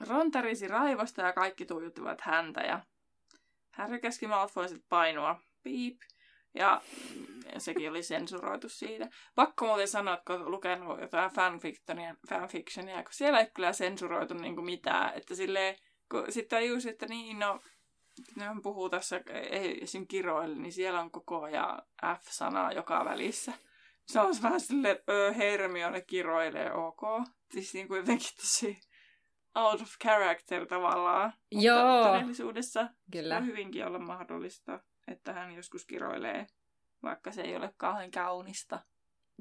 [0.07, 2.79] Ron tärisi raivosta ja kaikki tuijuttivat häntä ja
[3.71, 5.39] Harry käski Malfoy painoa.
[5.63, 6.01] Piip.
[6.53, 6.81] Ja
[7.57, 9.09] sekin oli sensuroitu siitä.
[9.35, 14.55] Pakko muuten sanoa, että kun lukenut jotain fanfictionia, fanfictionia, kun siellä ei kyllä sensuroitu niin
[14.55, 15.13] kuin mitään.
[15.15, 15.75] Että silleen,
[16.11, 17.59] kun sitten tajus, että niin, no,
[18.35, 19.21] ne puhuu tässä
[19.81, 20.07] esim.
[20.07, 21.81] kiroille, niin siellä on koko ajan
[22.19, 23.53] F-sanaa joka välissä.
[24.07, 27.01] Se on vähän silleen, että Hermione kiroilee, ok.
[27.51, 28.79] Siis niin kuin jotenkin tosi
[29.55, 31.33] out of character tavallaan.
[31.51, 31.95] Joo.
[31.95, 33.39] Mutta todellisuudessa Kyllä.
[33.39, 36.47] voi hyvinkin olla mahdollista että hän joskus kiroilee,
[37.03, 38.79] vaikka se ei ole kauhean kaunista.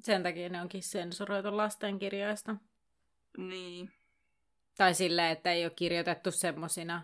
[0.03, 2.57] Sen takia ne onkin sensuroitu lastenkirjoista.
[3.39, 3.93] Niin.
[4.77, 7.03] Tai silleen, että ei ole kirjoitettu semmosina.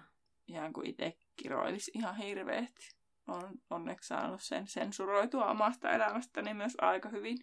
[0.49, 2.97] Ihan kuin itse kiroilisi ihan hirveästi.
[3.27, 7.39] On onneksi saanut sen sensuroitua omasta elämästäni myös aika hyvin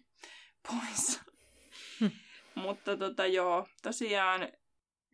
[0.68, 1.20] pois.
[2.00, 2.06] Hm.
[2.54, 4.48] Mutta tota joo, tosiaan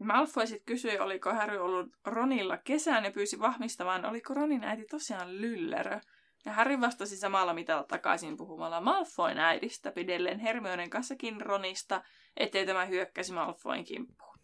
[0.04, 5.40] Malfoy sitten kysyi, oliko Harry ollut Ronilla kesään ja pyysi vahvistamaan, oliko Ronin äiti tosiaan
[5.40, 6.00] lyllerö.
[6.44, 12.02] Ja Harry vastasi samalla mitalla takaisin puhumalla Malfoyn äidistä, pidellen Hermionen kanssakin Ronista,
[12.36, 14.38] ettei tämä hyökkäsi Malfoyn kimppuun.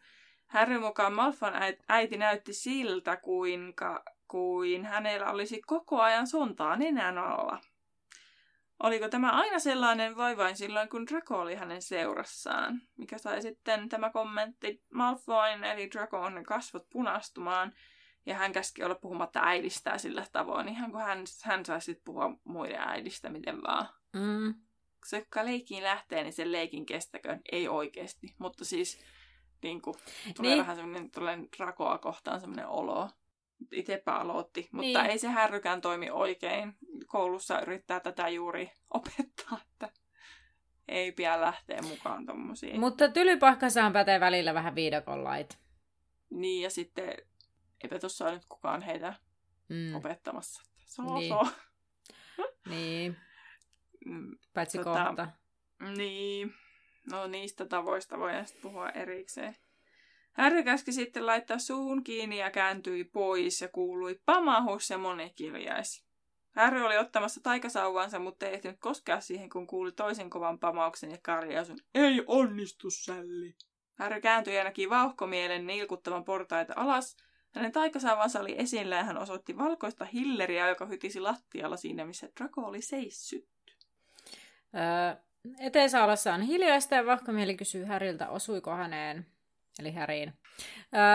[0.47, 1.55] Harry mukaan Malfoyn
[1.89, 7.61] äiti näytti siltä, kuinka kuin hänellä olisi koko ajan sontaa nenän alla.
[8.83, 12.83] Oliko tämä aina sellainen vai vain silloin, kun Draco oli hänen seurassaan?
[12.97, 17.73] Mikä sai sitten tämä kommentti Malfoyn, eli Draco on kasvot punastumaan,
[18.27, 22.31] ja hän käski olla puhumatta äidistään sillä tavoin, ihan kuin hän, hän saisi sitten puhua
[22.45, 23.89] muiden äidistä miten vaan.
[24.13, 24.55] Mm.
[25.07, 27.41] Se, joka leikkiin lähtee, niin sen leikin kestäköön.
[27.53, 29.01] Ei oikeasti, mutta siis
[29.63, 29.95] niin kuin,
[30.37, 30.61] tulee niin.
[30.61, 31.11] vähän semmoinen
[31.57, 33.11] Dracoa kohtaan semmoinen olo
[33.73, 35.11] itsepä aloitti, mutta niin.
[35.11, 36.75] ei se härrykään toimi oikein.
[37.07, 39.89] Koulussa yrittää tätä juuri opettaa, että
[40.89, 42.81] ei pian lähteä mukaan tommosiin.
[42.81, 45.59] Mutta tylypahkasaan pätee välillä vähän viidakon lait.
[46.31, 47.15] Niin, ja sitten
[47.85, 49.15] eipä tuossa ole nyt kukaan heitä
[49.69, 49.95] mm.
[49.95, 50.63] opettamassa.
[50.87, 51.29] So, niin.
[51.29, 51.47] so.
[52.71, 53.17] niin.
[54.07, 55.29] Mm, Paitsi tota, kohta.
[55.97, 56.55] Niin.
[57.11, 59.57] No niistä tavoista voidaan sitten puhua erikseen.
[60.39, 66.05] Harry käski sitten laittaa suun kiinni ja kääntyi pois ja kuului pamahus ja moni kirjaisi.
[66.51, 71.19] Harry oli ottamassa taikasauvansa, mutta ei ehtinyt koskea siihen, kun kuuli toisen kovan pamauksen ja
[71.23, 71.79] karjausun.
[71.95, 73.55] Ei onnistu, Sälli!
[73.95, 77.17] Harry kääntyi ja näki vauhkomielen nilkuttavan portaita alas.
[77.55, 82.61] Hänen taikasauvansa oli esillä ja hän osoitti valkoista hilleriä, joka hytisi lattialla siinä, missä Draco
[82.61, 83.49] oli seissyt.
[84.75, 85.23] Öö,
[85.61, 89.27] Eteisaalassa on hiljaista ja vahkomieli kysyy Häriltä, osuiko häneen,
[89.79, 90.33] eli Häriin.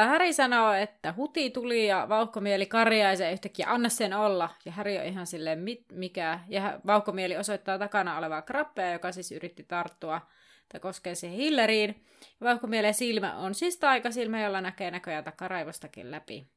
[0.08, 4.50] Häri sanoo, että huti tuli ja vauhkomieli karjaisee yhtäkkiä, anna sen olla.
[4.66, 6.40] Ja Häri on ihan silleen, mit, mikä.
[6.48, 10.22] Ja vauhkomieli osoittaa takana olevaa krappea, joka siis yritti tarttua
[10.72, 12.04] tai koskee siihen hilleriin.
[12.42, 16.48] Vauhkomielen silmä on siis taikasilmä, jolla näkee näköjään takaraivostakin läpi.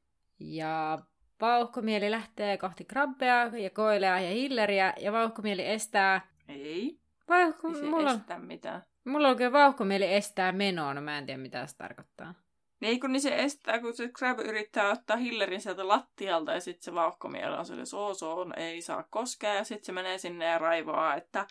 [0.40, 0.98] Ja
[1.40, 6.20] vauhkomieli lähtee kohti krabbea ja koilea ja hilleriä, ja vauhkomieli estää...
[6.48, 6.98] Ei.
[7.28, 7.68] Vauhko...
[7.68, 8.82] Ei se mulla, estä mitään.
[9.06, 12.34] Mulla on oikein vauhkomieli estää menoa, no mä en tiedä mitä se tarkoittaa.
[12.82, 16.84] Ei kun niin se estää, kun se Crab yrittää ottaa Hillerin sieltä lattialta ja sitten
[16.84, 20.58] se vauhkomieli on sille soo, soo ei saa koskea ja sitten se menee sinne ja
[20.58, 21.46] raivoaa, että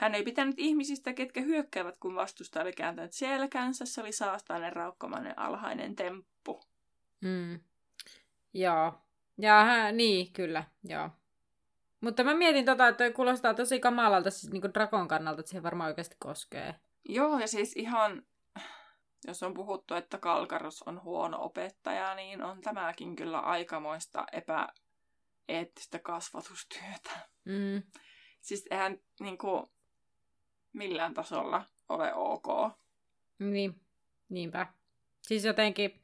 [0.00, 3.84] hän ei pitänyt ihmisistä, ketkä hyökkäävät, kun vastusta oli kääntänyt selkänsä.
[3.84, 6.60] Se oli saastainen, raukkomainen, alhainen temppu.
[7.20, 7.60] Mm.
[8.54, 8.94] Joo.
[9.38, 11.10] Ja hän, niin, kyllä, joo.
[12.00, 15.88] Mutta mä mietin tota, että kuulostaa tosi kamalalta siis niin Drakon kannalta, että siihen varmaan
[15.88, 16.74] oikeasti koskee.
[17.04, 18.22] Joo, ja siis ihan,
[19.26, 27.10] jos on puhuttu, että Kalkaros on huono opettaja, niin on tämäkin kyllä aikamoista epäeettistä kasvatustyötä.
[27.44, 27.82] Mm.
[28.40, 29.66] Siis eihän niin kuin,
[30.72, 32.72] millään tasolla ole ok.
[33.38, 33.80] Niin,
[34.28, 34.66] niinpä.
[35.22, 36.02] Siis jotenkin,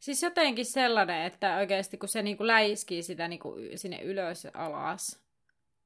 [0.00, 5.20] siis jotenkin sellainen, että oikeasti kun se niinku läiskii sitä niinku sinne ylös ja alas,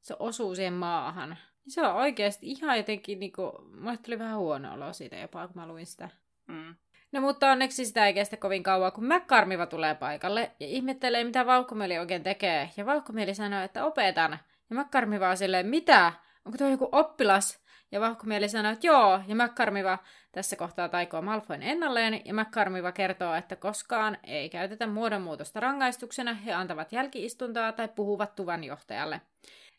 [0.02, 4.74] se osuu siihen maahan, niin se on oikeasti ihan jotenkin, niinku, mulle tuli vähän huono
[4.74, 6.08] olo siitä jopa, kun mä luin sitä.
[6.46, 6.74] Mm.
[7.12, 11.46] No mutta onneksi sitä ei kestä kovin kauan, kun McCarmiva tulee paikalle ja ihmettelee, mitä
[11.46, 12.70] Vauhkomieli oikein tekee.
[12.76, 14.38] Ja Vauhkomieli sanoo, että opetan.
[14.70, 16.12] Ja McCarmiva on silleen, mitä?
[16.44, 17.64] Onko tuo joku oppilas?
[17.92, 19.20] Ja Vauhkomieli sanoo, että joo.
[19.26, 19.98] Ja McCarmiva
[20.32, 22.20] tässä kohtaa taikoo Malfoyn ennalleen.
[22.24, 26.34] Ja McCarmiva kertoo, että koskaan ei käytetä muodonmuutosta rangaistuksena.
[26.34, 29.20] He antavat jälkiistuntoa tai puhuvat tuvan johtajalle.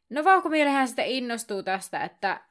[0.10, 2.42] No Vauhkomielihän sitten innostuu tästä, että,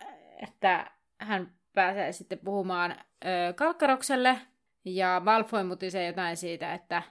[0.42, 2.90] että hän pääsee sitten puhumaan
[3.24, 4.38] ö, Kalkkarokselle.
[4.84, 7.02] Ja Malfoy mutisee jotain siitä, että,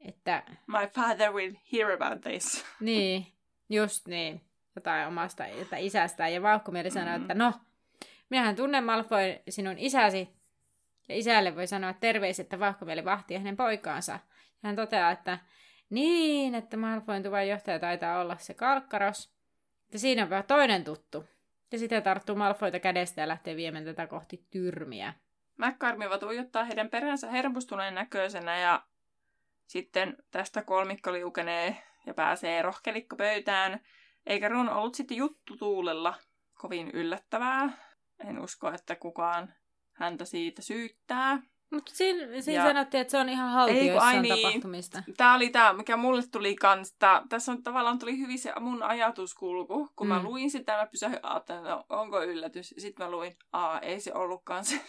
[0.00, 0.42] että...
[0.66, 2.64] My father will hear about this.
[2.80, 3.26] Niin,
[3.68, 4.40] just niin.
[4.76, 6.32] Jotain omasta että isästään.
[6.34, 7.22] Ja Vauhkomieli sanoo, Mm.
[7.22, 7.52] että no,
[8.30, 10.28] minähän tunnen Malfoy sinun isäsi.
[11.08, 14.12] Ja isälle voi sanoa terveiset, että Vauhkomieli vahtii hänen poikaansa.
[14.12, 14.18] Ja
[14.62, 15.38] hän toteaa, että
[15.90, 19.37] niin, että Malfoyn tuvan johtaja taitaa olla se Kalkkaros.
[19.92, 21.24] Ja siinä on vähän toinen tuttu.
[21.72, 25.14] Ja sitten tarttuu Malfoyta kädestä ja lähtee viemään tätä kohti tyrmiä.
[25.56, 28.82] McCarmiva tuijottaa heidän peränsä hermostuneen näköisenä ja
[29.66, 33.80] sitten tästä kolmikko liukenee ja pääsee rohkelikko pöytään.
[34.26, 36.14] Eikä Ron ollut sitten juttu tuulella
[36.54, 37.70] kovin yllättävää.
[38.18, 39.54] En usko, että kukaan
[39.92, 41.42] häntä siitä syyttää.
[41.70, 44.36] Mutta siinä, siinä Ja- sanottiin, että se on ihan Ei, kun ai haltioissaan niin.
[44.36, 45.02] tapahtumista.
[45.16, 46.94] Tämä oli tämä, mikä mulle tuli kans.
[46.98, 49.88] Tää, tässä on tavallaan tuli hyvin se mun ajatuskulku.
[49.96, 50.14] Kun mm.
[50.14, 52.74] mä luin sitä, mä pysähdyin, ajattelin, no, onko yllätys.
[52.78, 54.80] Sitten mä luin, aa, ei se ollutkaan se,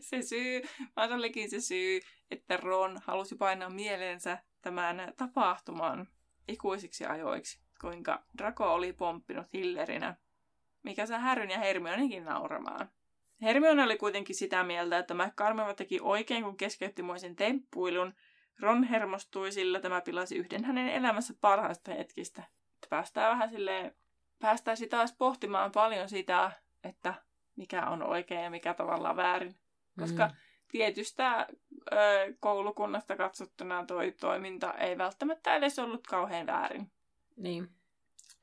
[0.00, 0.62] se syy,
[0.96, 6.08] vaan se olikin se syy, että Ron halusi painaa mieleensä tämän tapahtuman
[6.48, 7.60] ikuisiksi ajoiksi.
[7.80, 10.16] Kuinka Draco oli pomppinut Hillerinä,
[10.82, 12.90] mikä saa Härryn ja Hermionekin nauramaan.
[13.42, 18.14] Hermione oli kuitenkin sitä mieltä, että McCormiva teki oikein, kun keskeytti moisen temppuilun.
[18.60, 22.42] Ron hermostui, sillä tämä pilasi yhden hänen elämässä parhaista hetkistä.
[22.74, 23.94] Että Päästään vähän silleen,
[24.38, 26.52] päästäisiin taas pohtimaan paljon sitä,
[26.84, 27.14] että
[27.56, 29.56] mikä on oikein ja mikä tavallaan väärin.
[29.98, 30.34] Koska Mm.
[30.68, 31.46] tietystä
[31.92, 31.96] ö,
[32.40, 36.90] koulukunnasta katsottuna toi toiminta ei välttämättä edes ollut kauhean väärin.
[37.36, 37.68] Niin.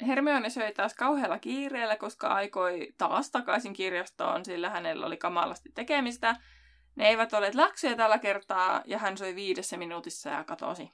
[0.07, 6.35] Hermione söi taas kauhealla kiireellä, koska aikoi taas takaisin kirjastoon, sillä hänellä oli kamalasti tekemistä.
[6.95, 10.91] Ne eivät olleet läksyjä tällä kertaa, ja hän söi viidessä minuutissa ja katosi.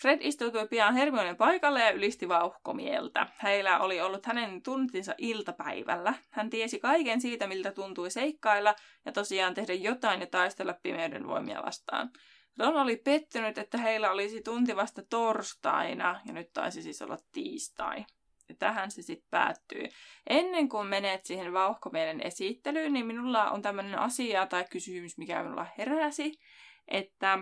[0.00, 3.26] Fred istuutui pian Hermionen paikalle ja ylisti vauhkomieltä.
[3.42, 6.14] Heillä oli ollut hänen tuntinsa iltapäivällä.
[6.30, 8.74] Hän tiesi kaiken siitä, miltä tuntui seikkailla
[9.04, 12.10] ja tosiaan tehdä jotain ja taistella pimeyden voimia vastaan.
[12.58, 18.04] Ron oli pettynyt, että heillä olisi tunti vasta torstaina, ja nyt taisi siis olla tiistai.
[18.48, 19.88] Ja tähän se sitten päättyy.
[20.30, 25.66] Ennen kuin menet siihen vauhkomielen esittelyyn, niin minulla on tämmöinen asia tai kysymys, mikä minulla
[25.78, 26.40] heräsi,
[26.88, 27.38] että,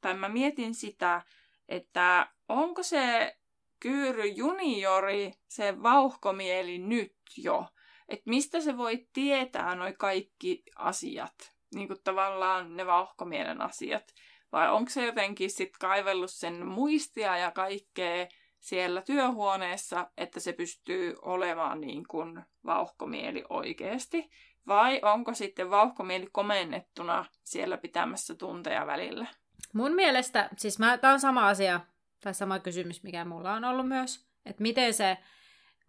[0.00, 1.22] tai mä mietin sitä,
[1.68, 3.36] että onko se
[3.80, 7.66] Kyyry juniori se vauhkomieli nyt jo?
[8.08, 11.54] Että mistä se voi tietää noi kaikki asiat?
[11.74, 14.14] Niin kuin tavallaan ne vauhkomielen asiat.
[14.52, 18.26] Vai onko se jotenkin sitten kaivellut sen muistia ja kaikkea
[18.60, 24.30] siellä työhuoneessa, että se pystyy olemaan niin kuin vauhkomieli oikeasti?
[24.66, 29.26] Vai onko sitten vauhkomieli komennettuna siellä pitämässä tunteja välillä?
[29.72, 31.80] Mun mielestä, siis tämä on sama asia,
[32.20, 35.18] tai sama kysymys, mikä mulla on ollut myös, että miten se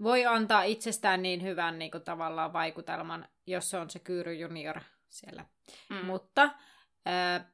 [0.04, 4.80] voi antaa itsestään niin hyvän niin kuin, tavallaan vaikutelman, jos se on se Kyyry junior
[5.10, 5.46] siellä.
[5.90, 6.06] Mm.
[6.06, 6.44] Mutta
[7.08, 7.46] äh,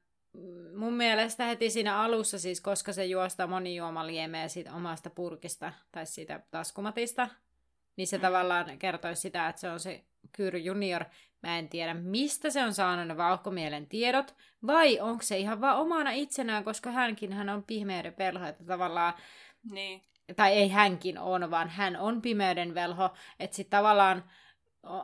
[0.76, 6.42] mun mielestä heti siinä alussa, siis koska se juosta monijuomaliemeä siitä omasta purkista tai siitä
[6.52, 7.30] taskumatista,
[7.96, 8.22] niin se mm.
[8.22, 11.06] tavallaan kertoi sitä, että se on se Kyyry Junior.
[11.44, 14.36] Mä en tiedä, mistä se on saanut ne vauhkomielen tiedot,
[14.68, 19.14] vai onko se ihan vaan omana itsenään, koska hänkin hän on pihmeyden velho, että tavallaan...
[19.72, 20.02] Niin.
[20.36, 23.10] Tai ei hänkin on, vaan hän on pimeyden velho,
[23.40, 24.24] että sitten tavallaan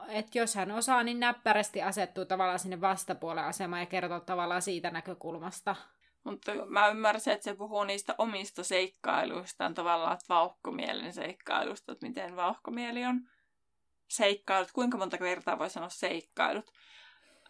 [0.07, 4.91] että jos hän osaa, niin näppärästi asettuu tavallaan sinne vastapuolen asemaan ja kertoo tavallaan siitä
[4.91, 5.75] näkökulmasta.
[6.23, 12.35] Mutta mä ymmärsin, että se puhuu niistä omista seikkailuistaan, tavallaan että vauhkomielen seikkailusta, että miten
[12.35, 13.21] vauhkomieli on
[14.07, 16.71] seikkailut, kuinka monta kertaa voi sanoa seikkailut.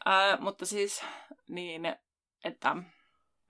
[0.06, 1.06] Ää, mutta siis
[1.50, 2.04] niin, että,
[2.44, 2.76] että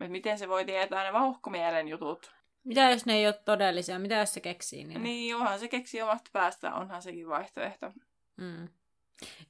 [0.07, 2.31] miten se voi tietää ne vauhkomielen jutut.
[2.63, 3.99] Mitä jos ne ei ole todellisia?
[3.99, 4.83] Mitä jos se keksii?
[4.83, 7.93] Niin, niin onhan se keksii omasta päästä, onhan sekin vaihtoehto.
[8.39, 8.67] Mm.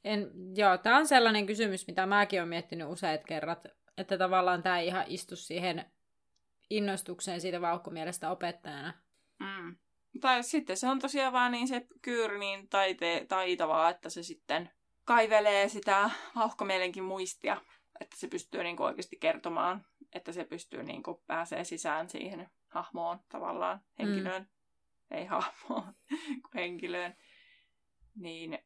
[0.04, 3.66] En, joo, tämä on sellainen kysymys, mitä mäkin olen miettinyt useat kerrat,
[3.98, 5.86] että tavallaan tämä ei ihan istu siihen
[6.70, 8.94] innostukseen siitä vauhkomielestä opettajana.
[9.40, 9.76] Mm.
[10.22, 14.70] Tai sitten se on tosiaan vaan niin se kyyri niin taite, taitavaa, että se sitten
[15.06, 17.62] kaivelee sitä vauhkomielenkin muistia,
[18.00, 23.82] että se pystyy niin oikeasti kertomaan, että se pystyy niin pääsee sisään siihen hahmoon tavallaan,
[24.00, 25.18] henkilöön, mm.
[25.18, 25.84] ei hahmoon,
[26.42, 27.16] kuin henkilöön.
[28.16, 28.60] Niin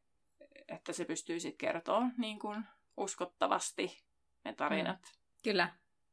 [0.68, 2.64] että se pystyy sitten kertoa niin kuin
[2.96, 4.04] uskottavasti
[4.44, 5.00] ne tarinat.
[5.02, 5.18] Mm.
[5.42, 5.68] Kyllä.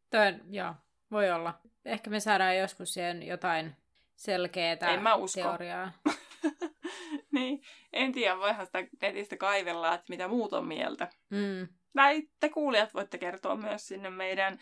[0.10, 0.74] Toi, joo,
[1.12, 1.54] voi olla.
[1.86, 3.76] Ehkä me saadaan joskus siihen jotain
[4.16, 5.42] selkeää en mä usko.
[5.42, 5.92] teoriaa.
[7.34, 7.62] niin,
[7.94, 11.08] en tiedä, voihan sitä netistä kaivella, että mitä muut on mieltä.
[11.30, 11.68] Mm.
[11.94, 14.60] Näitä kuulijat voitte kertoa myös sinne meidän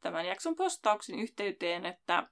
[0.00, 2.28] tämän jakson postauksen yhteyteen, että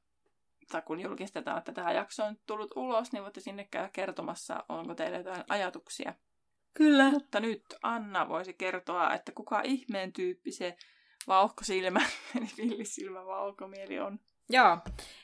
[0.71, 4.95] tai kun julkistetaan, että tämä jakso on tullut ulos, niin voitte sinne käydä kertomassa, onko
[4.95, 6.15] teillä jotain ajatuksia
[6.77, 7.11] Kyllä.
[7.11, 10.77] Mutta nyt Anna voisi kertoa, että kuka ihmeen tyyppi se
[11.27, 12.01] vauhkosilmä,
[12.39, 14.21] eli villisilmä vauhkomieli on.
[14.51, 14.79] Joo,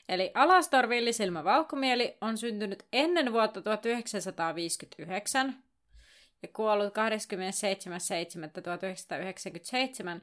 [0.09, 5.63] eli Alastor villisilmä vauhkomieli on syntynyt ennen vuotta 1959
[6.41, 6.93] ja kuollut
[10.17, 10.21] 27.7.1997.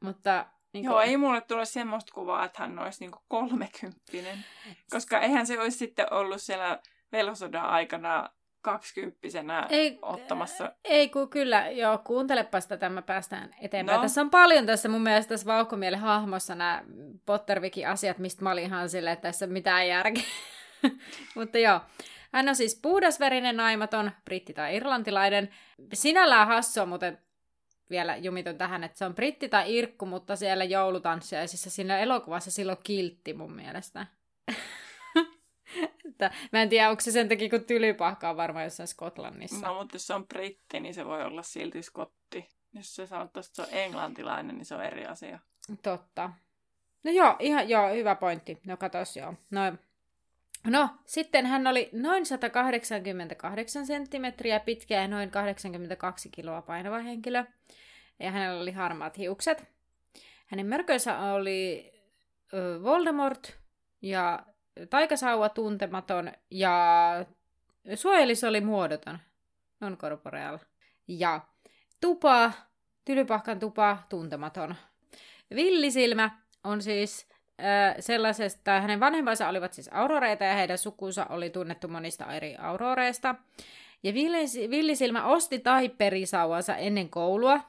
[0.00, 4.38] Mutta niin Joo, ei mulle tule semmoista kuvaa, että hän olisi niinku kolmekymppinen.
[4.92, 6.78] Koska eihän se olisi sitten ollut siellä
[7.12, 8.30] velhosodan aikana
[8.62, 10.72] kaksikymppisenä ei, ottamassa.
[10.84, 13.96] Ei, kun kyllä, joo, kuuntelepa sitä, tämä päästään eteenpäin.
[13.96, 14.02] No.
[14.02, 16.82] Tässä on paljon tässä mun mielestä tässä vauhkomielen hahmossa nämä
[17.26, 20.22] Pottervikin asiat, mistä mä olin ihan silleen, että tässä mitään järkeä.
[21.36, 21.80] Mutta joo,
[22.32, 25.48] hän on siis puhdasverinen naimaton, britti tai irlantilainen.
[25.92, 27.12] Sinällään hassua, mutta
[27.92, 32.78] vielä jumitun tähän, että se on britti tai irkku, mutta siellä joulutanssiaisissa siinä elokuvassa silloin
[32.84, 34.06] kiltti mun mielestä.
[36.08, 39.66] että, mä en tiedä, onko se sen takia, kun tylypahka on varmaan jossain Skotlannissa.
[39.66, 42.48] No, mutta jos se on britti, niin se voi olla silti skotti.
[42.74, 45.38] Jos se sanotaan, että se on englantilainen, niin se on eri asia.
[45.82, 46.30] Totta.
[47.04, 48.58] No joo, ihan joo, hyvä pointti.
[48.66, 49.34] No katos joo.
[49.50, 49.60] No,
[50.66, 57.44] no sitten hän oli noin 188 senttimetriä pitkä ja noin 82 kiloa painava henkilö
[58.18, 59.64] ja hänellä oli harmaat hiukset.
[60.46, 61.92] Hänen mörkönsä oli
[62.82, 63.58] Voldemort
[64.02, 64.46] ja
[64.90, 67.26] taikasauva tuntematon ja
[67.94, 69.18] suojelis oli muodoton,
[69.80, 70.58] non-corporeal.
[71.08, 71.40] Ja
[72.00, 72.52] tupa,
[73.04, 74.74] tylypahkan tupa, tuntematon.
[75.54, 77.31] Villisilmä on siis
[78.00, 83.34] sellaisesta, hänen vanhempansa olivat siis auroreita ja heidän sukunsa oli tunnettu monista eri auroreista.
[84.02, 84.14] Ja
[84.70, 87.60] Villisilmä osti taiperisauvansa ennen koulua,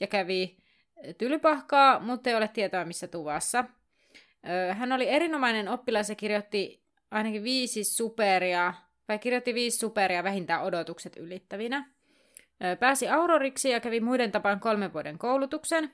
[0.00, 0.56] ja kävi
[1.18, 3.64] tylypahkaa, mutta ei ole tietoa missä tuvassa.
[4.72, 8.74] Hän oli erinomainen oppilas ja kirjoitti ainakin viisi superia,
[9.08, 11.90] vai kirjoitti viisi superia vähintään odotukset ylittävinä.
[12.80, 15.92] Pääsi Auroriksi ja kävi muiden tapaan kolmen vuoden koulutuksen.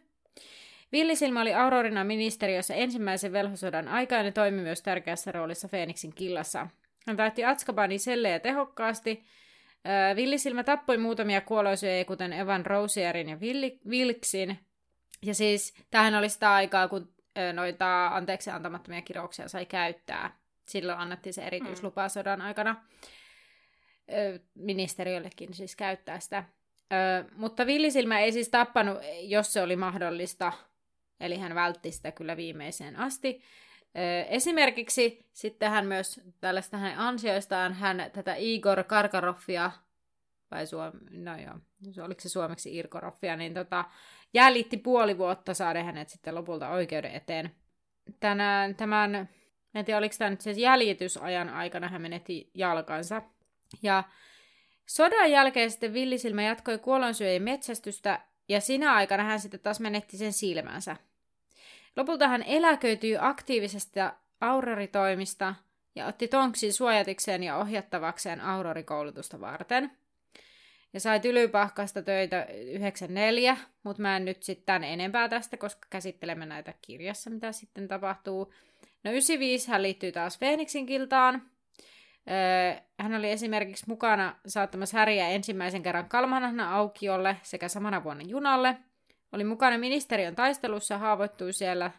[0.92, 6.66] Villisilmä oli Aurorina ministeriössä ensimmäisen velhosodan aikaan ja toimi myös tärkeässä roolissa Feeniksin killassa.
[7.06, 9.24] Hän täytti Atskabanin sellejä tehokkaasti,
[10.16, 13.38] Villisilmä tappoi muutamia kuoloisia, kuten Evan Rosierin ja
[13.88, 14.58] Wilksin.
[15.22, 17.14] Ja siis tähän oli sitä aikaa, kun
[17.52, 20.36] noita anteeksi antamattomia kirouksia sai käyttää.
[20.66, 22.08] Silloin annettiin se erityislupa mm.
[22.08, 22.76] sodan aikana
[24.54, 26.44] ministeriöllekin siis käyttää sitä.
[27.36, 30.52] mutta Villisilmä ei siis tappanut, jos se oli mahdollista,
[31.20, 33.42] eli hän vältti sitä kyllä viimeiseen asti.
[34.28, 39.70] Esimerkiksi sitten hän myös tällaista hänen ansioistaan hän tätä Igor Karkaroffia,
[40.50, 40.92] vai suom...
[41.10, 43.84] no joo, oliko se suomeksi Irkoroffia, niin tota,
[44.34, 47.50] jäljitti puoli vuotta saada hänet sitten lopulta oikeuden eteen.
[48.20, 49.28] Tänään, tämän,
[49.74, 53.22] en tiedä oliko tämä nyt se jäljitysajan aikana hän menetti jalkansa.
[53.82, 54.04] Ja
[54.86, 60.32] sodan jälkeen sitten Villisilmä jatkoi kuolonsyöjien metsästystä, ja sinä aikana hän sitten taas menetti sen
[60.32, 60.96] silmänsä.
[61.96, 65.54] Lopulta hän eläköityi aktiivisesta auroritoimista
[65.94, 69.90] ja otti tonksin suojatikseen ja ohjattavakseen aurorikoulutusta varten.
[70.92, 76.74] Ja sai tylypahkasta töitä 94, mutta mä en nyt sitten enempää tästä, koska käsittelemme näitä
[76.82, 78.52] kirjassa, mitä sitten tapahtuu.
[79.04, 81.42] No 95 hän liittyy taas Phoenixin kiltaan.
[83.00, 88.76] Hän oli esimerkiksi mukana saattamassa Häriä ensimmäisen kerran Kalmanahna aukiolle sekä samana vuonna junalle–
[89.32, 91.90] oli mukana ministeriön taistelussa, haavoittui siellä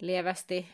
[0.00, 0.68] lievästi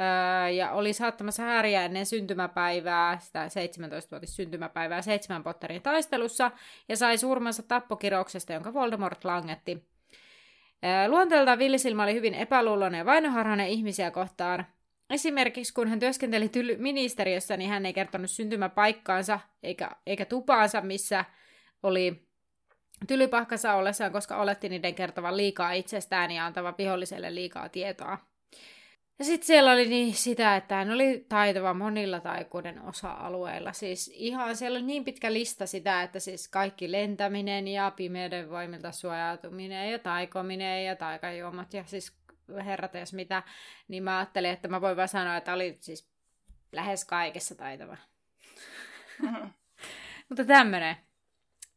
[0.00, 6.50] öö, ja oli saattamassa häriä ennen syntymäpäivää, sitä 17-vuotis syntymäpäivää seitsemän Potterin taistelussa
[6.88, 9.88] ja sai surmansa tappokirouksesta, jonka Voldemort langetti.
[10.84, 14.66] Öö, luonteeltaan Villisilmä oli hyvin epäluuloinen ja vainoharhainen ihmisiä kohtaan.
[15.10, 21.24] Esimerkiksi kun hän työskenteli tyl- ministeriössä, niin hän ei kertonut syntymäpaikkaansa eikä, eikä tupaansa, missä
[21.82, 22.27] oli
[23.06, 28.18] tylypahkassa ollessaan, koska oletti niiden kertovan liikaa itsestään ja antavan viholliselle liikaa tietoa.
[29.18, 33.72] Ja sitten siellä oli niin sitä, että hän oli taitava monilla taikuuden osa-alueilla.
[33.72, 38.92] Siis ihan siellä oli niin pitkä lista sitä, että siis kaikki lentäminen ja pimeyden voimilta
[38.92, 42.18] suojautuminen ja taikominen ja taikajuomat ja siis
[42.64, 43.42] herrat jos mitä,
[43.88, 46.10] niin mä ajattelin, että mä voin vaan sanoa, että oli siis
[46.72, 47.96] lähes kaikessa taitava.
[50.28, 50.96] Mutta tämmönen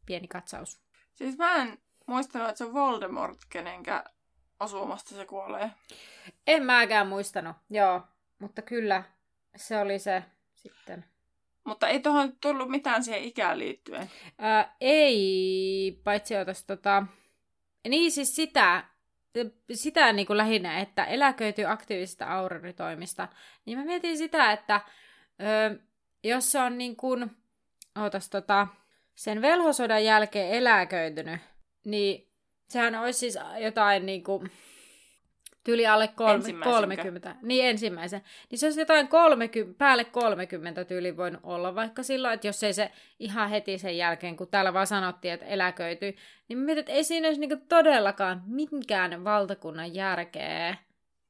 [0.05, 0.81] pieni katsaus.
[1.21, 4.03] Siis mä en muistanut, että se on Voldemort, kenenkä
[4.59, 5.71] osumasta se kuolee.
[6.47, 8.01] En mäkään muistanut, joo.
[8.39, 9.03] Mutta kyllä,
[9.55, 10.23] se oli se
[10.55, 11.05] sitten.
[11.63, 14.11] Mutta ei tuohon tullut mitään siihen ikään liittyen.
[14.37, 17.03] Ää, ei, paitsi otas tota...
[17.89, 18.83] Niin siis sitä,
[19.73, 23.27] sitä niin kuin lähinnä, että eläköityy aktiivisista auroritoimista.
[23.65, 24.81] Niin mä mietin sitä, että
[25.41, 25.79] ö,
[26.23, 27.31] jos se on niin kuin,
[27.99, 28.67] ootas tota,
[29.15, 31.39] sen velhosodan jälkeen eläköitynyt,
[31.85, 32.31] niin
[32.69, 34.51] sehän olisi siis jotain niin kuin,
[35.63, 37.35] tyli alle kolme, 30.
[37.41, 38.21] Niin ensimmäisen.
[38.49, 42.73] Niin se olisi jotain 30, päälle 30 tyyli voinut olla vaikka silloin, että jos ei
[42.73, 46.15] se ihan heti sen jälkeen, kun täällä vaan sanottiin, että eläköityi,
[46.47, 50.77] niin mietin, että ei siinä olisi niinku todellakaan minkään valtakunnan järkeä,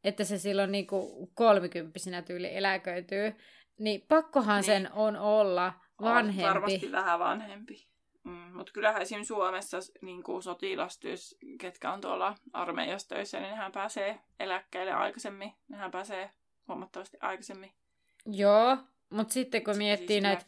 [0.04, 3.36] että se silloin niinku kolmikymppisenä tyyli eläköityy.
[3.80, 4.64] Niin pakkohan niin.
[4.64, 6.50] sen on olla vanhempi.
[6.50, 7.88] Varmasti vähän vanhempi.
[8.24, 13.72] Mm, mutta kyllähän esimerkiksi Suomessa niin kuin sotilastyös, ketkä on tuolla armeijassa töissä, niin nehän
[13.72, 15.54] pääsee eläkkeelle aikaisemmin.
[15.68, 16.32] Nehän pääsee
[16.68, 17.72] huomattavasti aikaisemmin.
[18.26, 18.78] Joo,
[19.10, 20.46] mutta sitten kun miettii siis näitä...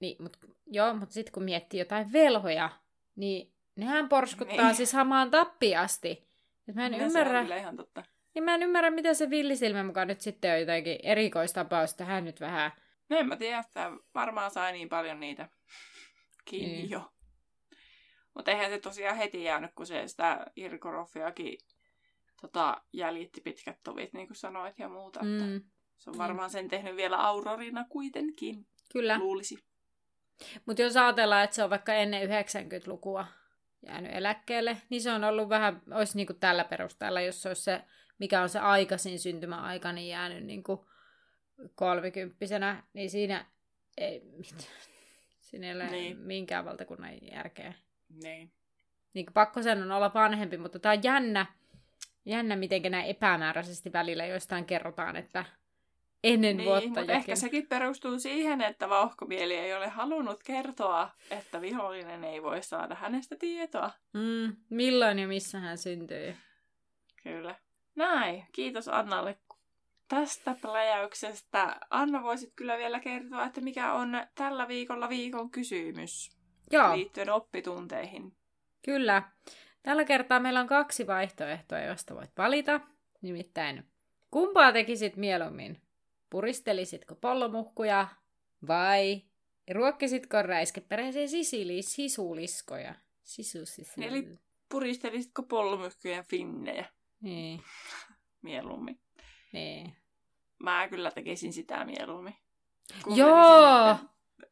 [0.00, 0.36] Niin, mut,
[0.66, 2.70] joo, mutta sitten kun miettii jotain velhoja,
[3.16, 4.74] niin nehän porskuttaa niin.
[4.74, 6.28] siis hamaan tappiasti.
[6.68, 7.46] Et mä en ja ymmärrä...
[7.46, 8.04] Se on ihan totta.
[8.34, 12.40] Niin mä en ymmärrä, mitä se villisilmä mukaan nyt sitten on jotenkin erikoistapaus tähän nyt
[12.40, 12.72] vähän
[13.12, 15.48] No en mä tiedä, että varmaan sai niin paljon niitä
[16.44, 16.90] kiinni niin.
[16.90, 17.12] jo.
[18.34, 21.58] Mutta eihän se tosiaan heti jäänyt, kun se sitä Irkoroffiakin
[22.40, 25.22] tota, jäljitti pitkät tovit, niin kuin sanoit, ja muuta.
[25.22, 25.56] Mm.
[25.56, 28.66] Että se on varmaan sen tehnyt vielä Aurorina kuitenkin.
[28.92, 29.18] Kyllä.
[29.18, 29.58] Luulisi.
[30.66, 33.26] Mutta jos ajatellaan, että se on vaikka ennen 90-lukua
[33.86, 37.62] jäänyt eläkkeelle, niin se on ollut vähän, olisi niin kuin tällä perusteella, jos se olisi
[37.62, 37.82] se,
[38.18, 40.80] mikä on se aikaisin syntymäaika, niin jäänyt niin kuin
[41.74, 43.46] kolmikymppisenä, niin siinä
[43.98, 44.70] ei mitään.
[45.40, 46.18] Siinä ei ole niin.
[46.18, 47.74] minkään valtakunnan järkeä.
[48.22, 48.52] Niin.
[49.14, 51.46] niin pakko sen on olla vanhempi, mutta tämä on jännä,
[52.24, 55.44] jännä miten näin epämääräisesti välillä joistain kerrotaan, että
[56.24, 56.88] ennen niin, vuotta.
[56.88, 62.62] Mutta ehkä sekin perustuu siihen, että vauhkomieli ei ole halunnut kertoa, että vihollinen ei voi
[62.62, 63.90] saada hänestä tietoa.
[64.12, 66.36] Mm, milloin ja missä hän syntyy.
[67.22, 67.54] Kyllä.
[67.94, 68.46] Näin.
[68.52, 69.38] Kiitos Annalle
[70.16, 71.80] tästä pläjäyksestä.
[71.90, 76.36] Anna, voisit kyllä vielä kertoa, että mikä on tällä viikolla viikon kysymys
[76.70, 76.96] Joo.
[76.96, 78.36] liittyen oppitunteihin.
[78.84, 79.22] Kyllä.
[79.82, 82.80] Tällä kertaa meillä on kaksi vaihtoehtoa, joista voit valita.
[83.22, 83.84] Nimittäin,
[84.30, 85.82] kumpaa tekisit mieluummin?
[86.30, 88.08] Puristelisitko pollomuhkuja
[88.66, 89.22] vai
[89.70, 92.94] Ruokkisitko räiskeperäisiä sisili, sisuliskoja?
[93.22, 94.06] Sisusisille.
[94.06, 94.38] Eli
[94.68, 96.84] Puristelisitko pollomyhkyjen finnejä
[97.20, 97.60] Niin,
[98.42, 99.00] mieluummin?
[99.52, 100.01] niin.
[100.62, 102.36] Mä kyllä tekisin sitä mieluummin.
[103.14, 103.96] Joo!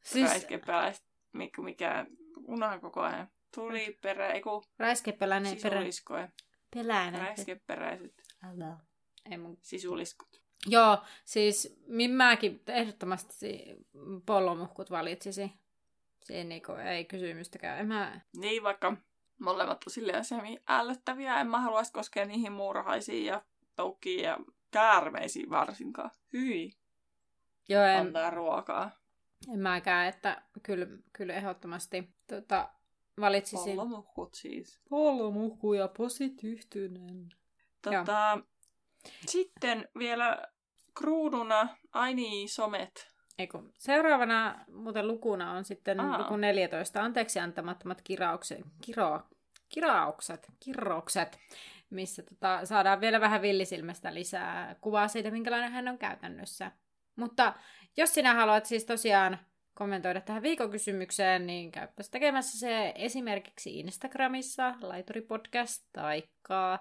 [0.02, 0.30] Siis...
[0.30, 2.06] Räiskepeläistä, mikä, mikä
[2.46, 3.28] unohan koko ajan.
[3.54, 5.76] Tuli perä, ei kun räiskepeläinen perä...
[5.76, 6.28] sisuliskoja.
[6.74, 7.20] Peläinen.
[7.20, 8.76] Räiskeperäiset Älä.
[9.30, 9.58] Ei mun...
[9.62, 10.42] sisuliskot.
[10.66, 13.64] Joo, siis min mäkin ehdottomasti
[14.26, 15.52] pollomuhkut valitsisin.
[16.24, 17.78] Siinä niinku ei kysymystäkään.
[17.78, 18.20] En mä...
[18.36, 18.96] Niin, vaikka
[19.40, 20.24] molemmat on silleen
[20.68, 23.42] ällöttäviä, en mä haluaisi koskea niihin muurahaisiin ja
[23.76, 24.38] toukkiin ja
[24.70, 26.10] käärmeisiin varsinkaan.
[26.32, 26.72] Hyi,
[27.68, 28.90] Joo, en, antaa ruokaa.
[29.52, 32.68] en mäkään, että kyllä, kyllä ehdottomasti tota,
[33.20, 33.76] valitsisin.
[33.76, 34.80] Pollomuhkut siis.
[34.88, 37.28] Pollomuhku ja posityyhtyinen.
[37.82, 38.38] Tota,
[39.26, 40.46] sitten vielä
[40.98, 43.10] kruununa, ai niin, somet.
[43.38, 46.18] Eiku, seuraavana muuten lukuna on sitten Aa.
[46.18, 49.20] luku 14, anteeksi antamattomat kiraukset, kiro,
[49.68, 51.38] kiraukset, kirroukset,
[51.90, 56.72] missä tota, saadaan vielä vähän villisilmästä lisää kuvaa siitä, minkälainen hän on käytännössä.
[57.16, 57.54] Mutta
[57.96, 59.38] jos sinä haluat siis tosiaan
[59.74, 66.78] kommentoida tähän viikokysymykseen, niin käyppäs tekemässä se esimerkiksi Instagramissa, Laituripodcast, taikka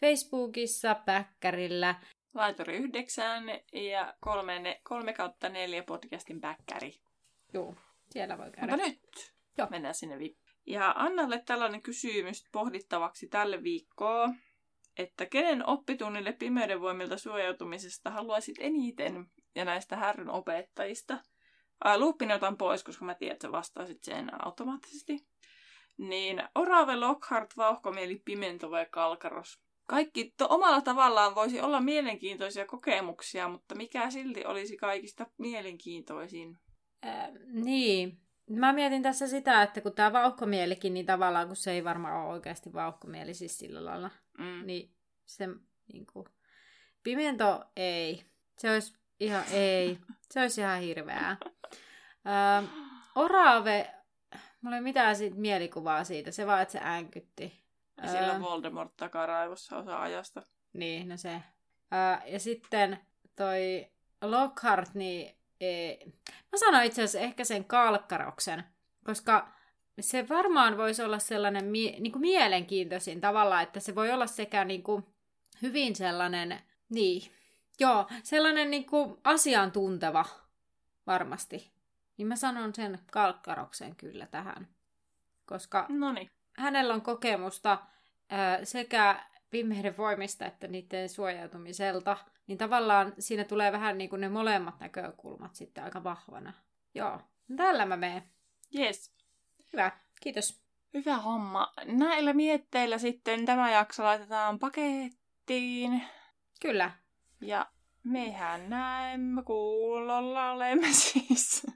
[0.00, 1.94] Facebookissa, Päkkärillä,
[2.34, 6.92] Laituri 9 ja 3, 3 kautta 4 podcastin backäri.
[7.54, 7.76] Juu,
[8.10, 8.72] siellä voi käydä.
[8.72, 9.68] Mutta nyt Joo.
[9.70, 14.36] mennään sinne vi- Ja Annalle tällainen kysymys pohdittavaksi tälle viikkoon,
[15.00, 21.18] että kenen oppitunnille pimeyden voimilta suojautumisesta haluaisit eniten ja näistä härryn opettajista?
[21.84, 21.96] Ää,
[22.34, 25.26] otan pois, koska mä tiedän, että sä vastaisit sen automaattisesti.
[25.98, 29.60] Niin Orave, Lockhart, Vauhkomieli, Pimento vai Kalkaros?
[29.86, 36.58] Kaikki to- omalla tavallaan voisi olla mielenkiintoisia kokemuksia, mutta mikä silti olisi kaikista mielenkiintoisin?
[37.06, 38.18] Äh, niin.
[38.58, 42.32] Mä mietin tässä sitä, että kun tämä vauhkomielikin, niin tavallaan kun se ei varmaan ole
[42.32, 44.66] oikeasti vauhkomieli siis sillä lailla, Mm.
[44.66, 44.94] niin
[45.26, 45.48] se
[45.92, 46.26] niin kuin,
[47.02, 48.24] pimento ei.
[48.58, 49.98] Se olisi ihan ei.
[50.30, 51.36] Se olisi ihan hirveää.
[52.62, 52.66] Ö,
[53.14, 53.90] orave,
[54.60, 57.60] mulla ei mitään siitä mielikuvaa siitä, se vaan, että se äänkytti.
[58.02, 60.42] Ja sillä Ö, on Voldemort takaraivossa osa ajasta.
[60.72, 61.42] Niin, no se.
[61.90, 62.98] Ää, ja sitten
[63.36, 63.86] toi
[64.22, 66.12] Lockhart, niin ei.
[66.52, 68.64] mä sanoin itse asiassa ehkä sen kalkkaroksen,
[69.04, 69.48] koska
[70.00, 74.64] se varmaan voisi olla sellainen mie- niin kuin mielenkiintoisin tavalla, että se voi olla sekä
[74.64, 75.06] niin kuin
[75.62, 77.32] hyvin sellainen, niin,
[77.80, 80.24] joo, sellainen niin kuin asiantunteva
[81.06, 81.70] varmasti.
[82.16, 84.68] Niin mä sanon sen kalkkaroksen kyllä tähän,
[85.46, 86.30] koska No niin.
[86.56, 87.78] hänellä on kokemusta
[88.30, 94.28] ää, sekä pimeyden voimista että niiden suojautumiselta, niin tavallaan siinä tulee vähän niin kuin ne
[94.28, 96.52] molemmat näkökulmat sitten aika vahvana.
[96.94, 97.20] Joo,
[97.56, 98.22] tällä mä menen.
[98.78, 99.14] Yes.
[99.72, 100.62] Hyvä, kiitos.
[100.94, 101.72] Hyvä homma.
[101.84, 106.02] Näillä mietteillä sitten tämä jakso laitetaan pakettiin.
[106.60, 106.90] Kyllä.
[107.40, 107.66] Ja
[108.02, 111.66] mehän näemme kuulolla olemme siis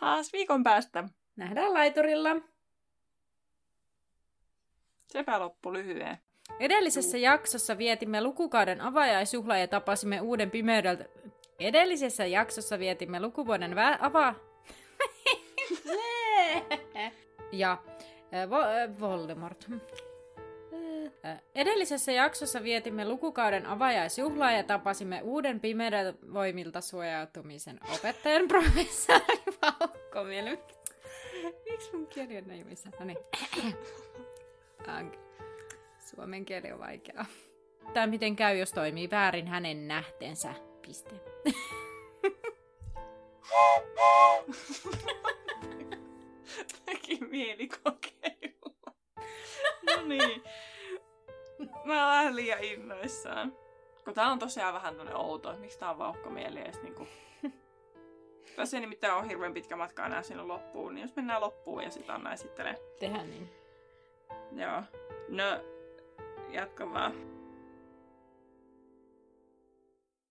[0.00, 1.08] taas viikon päästä.
[1.36, 2.30] Nähdään laiturilla.
[5.12, 6.18] Sepä loppu lyhyen.
[6.60, 11.04] Edellisessä jaksossa vietimme lukukauden avajaisjuhlaa ja tapasimme uuden pimeydeltä...
[11.60, 14.34] Edellisessä jaksossa vietimme lukuvuoden vä- ava...
[17.52, 17.78] ja
[18.34, 19.66] äh, Vo- äh, Voldemort.
[21.54, 30.58] Edellisessä jaksossa vietimme lukukauden avajaisjuhlaa ja tapasimme uuden pimeyden voimilta suojautumisen opettajan professori Valkkomieli.
[31.70, 32.88] Miksi mun kieli on näin jumissa?
[32.98, 33.18] No niin.
[36.14, 37.26] Suomen kieli on vaikeaa.
[37.94, 40.54] Tai miten käy, jos toimii väärin hänen nähtensä.
[40.86, 41.10] Piste.
[46.84, 48.92] Teki mieli kokeilla.
[49.86, 50.42] No niin.
[51.84, 53.56] Mä oon vähän liian innoissaan.
[54.04, 57.06] Kun tää on tosiaan vähän tämmönen outo, että miksi tää on vauhkomieli edes niinku...
[58.56, 61.90] Tässä ei nimittäin ole hirveän pitkä matka enää sinne loppuun, niin jos mennään loppuun ja
[61.90, 62.74] sitä Anna esittelee.
[63.00, 63.50] Tehdään niin.
[64.52, 64.82] Joo.
[65.28, 65.44] No,
[66.52, 67.12] jatka.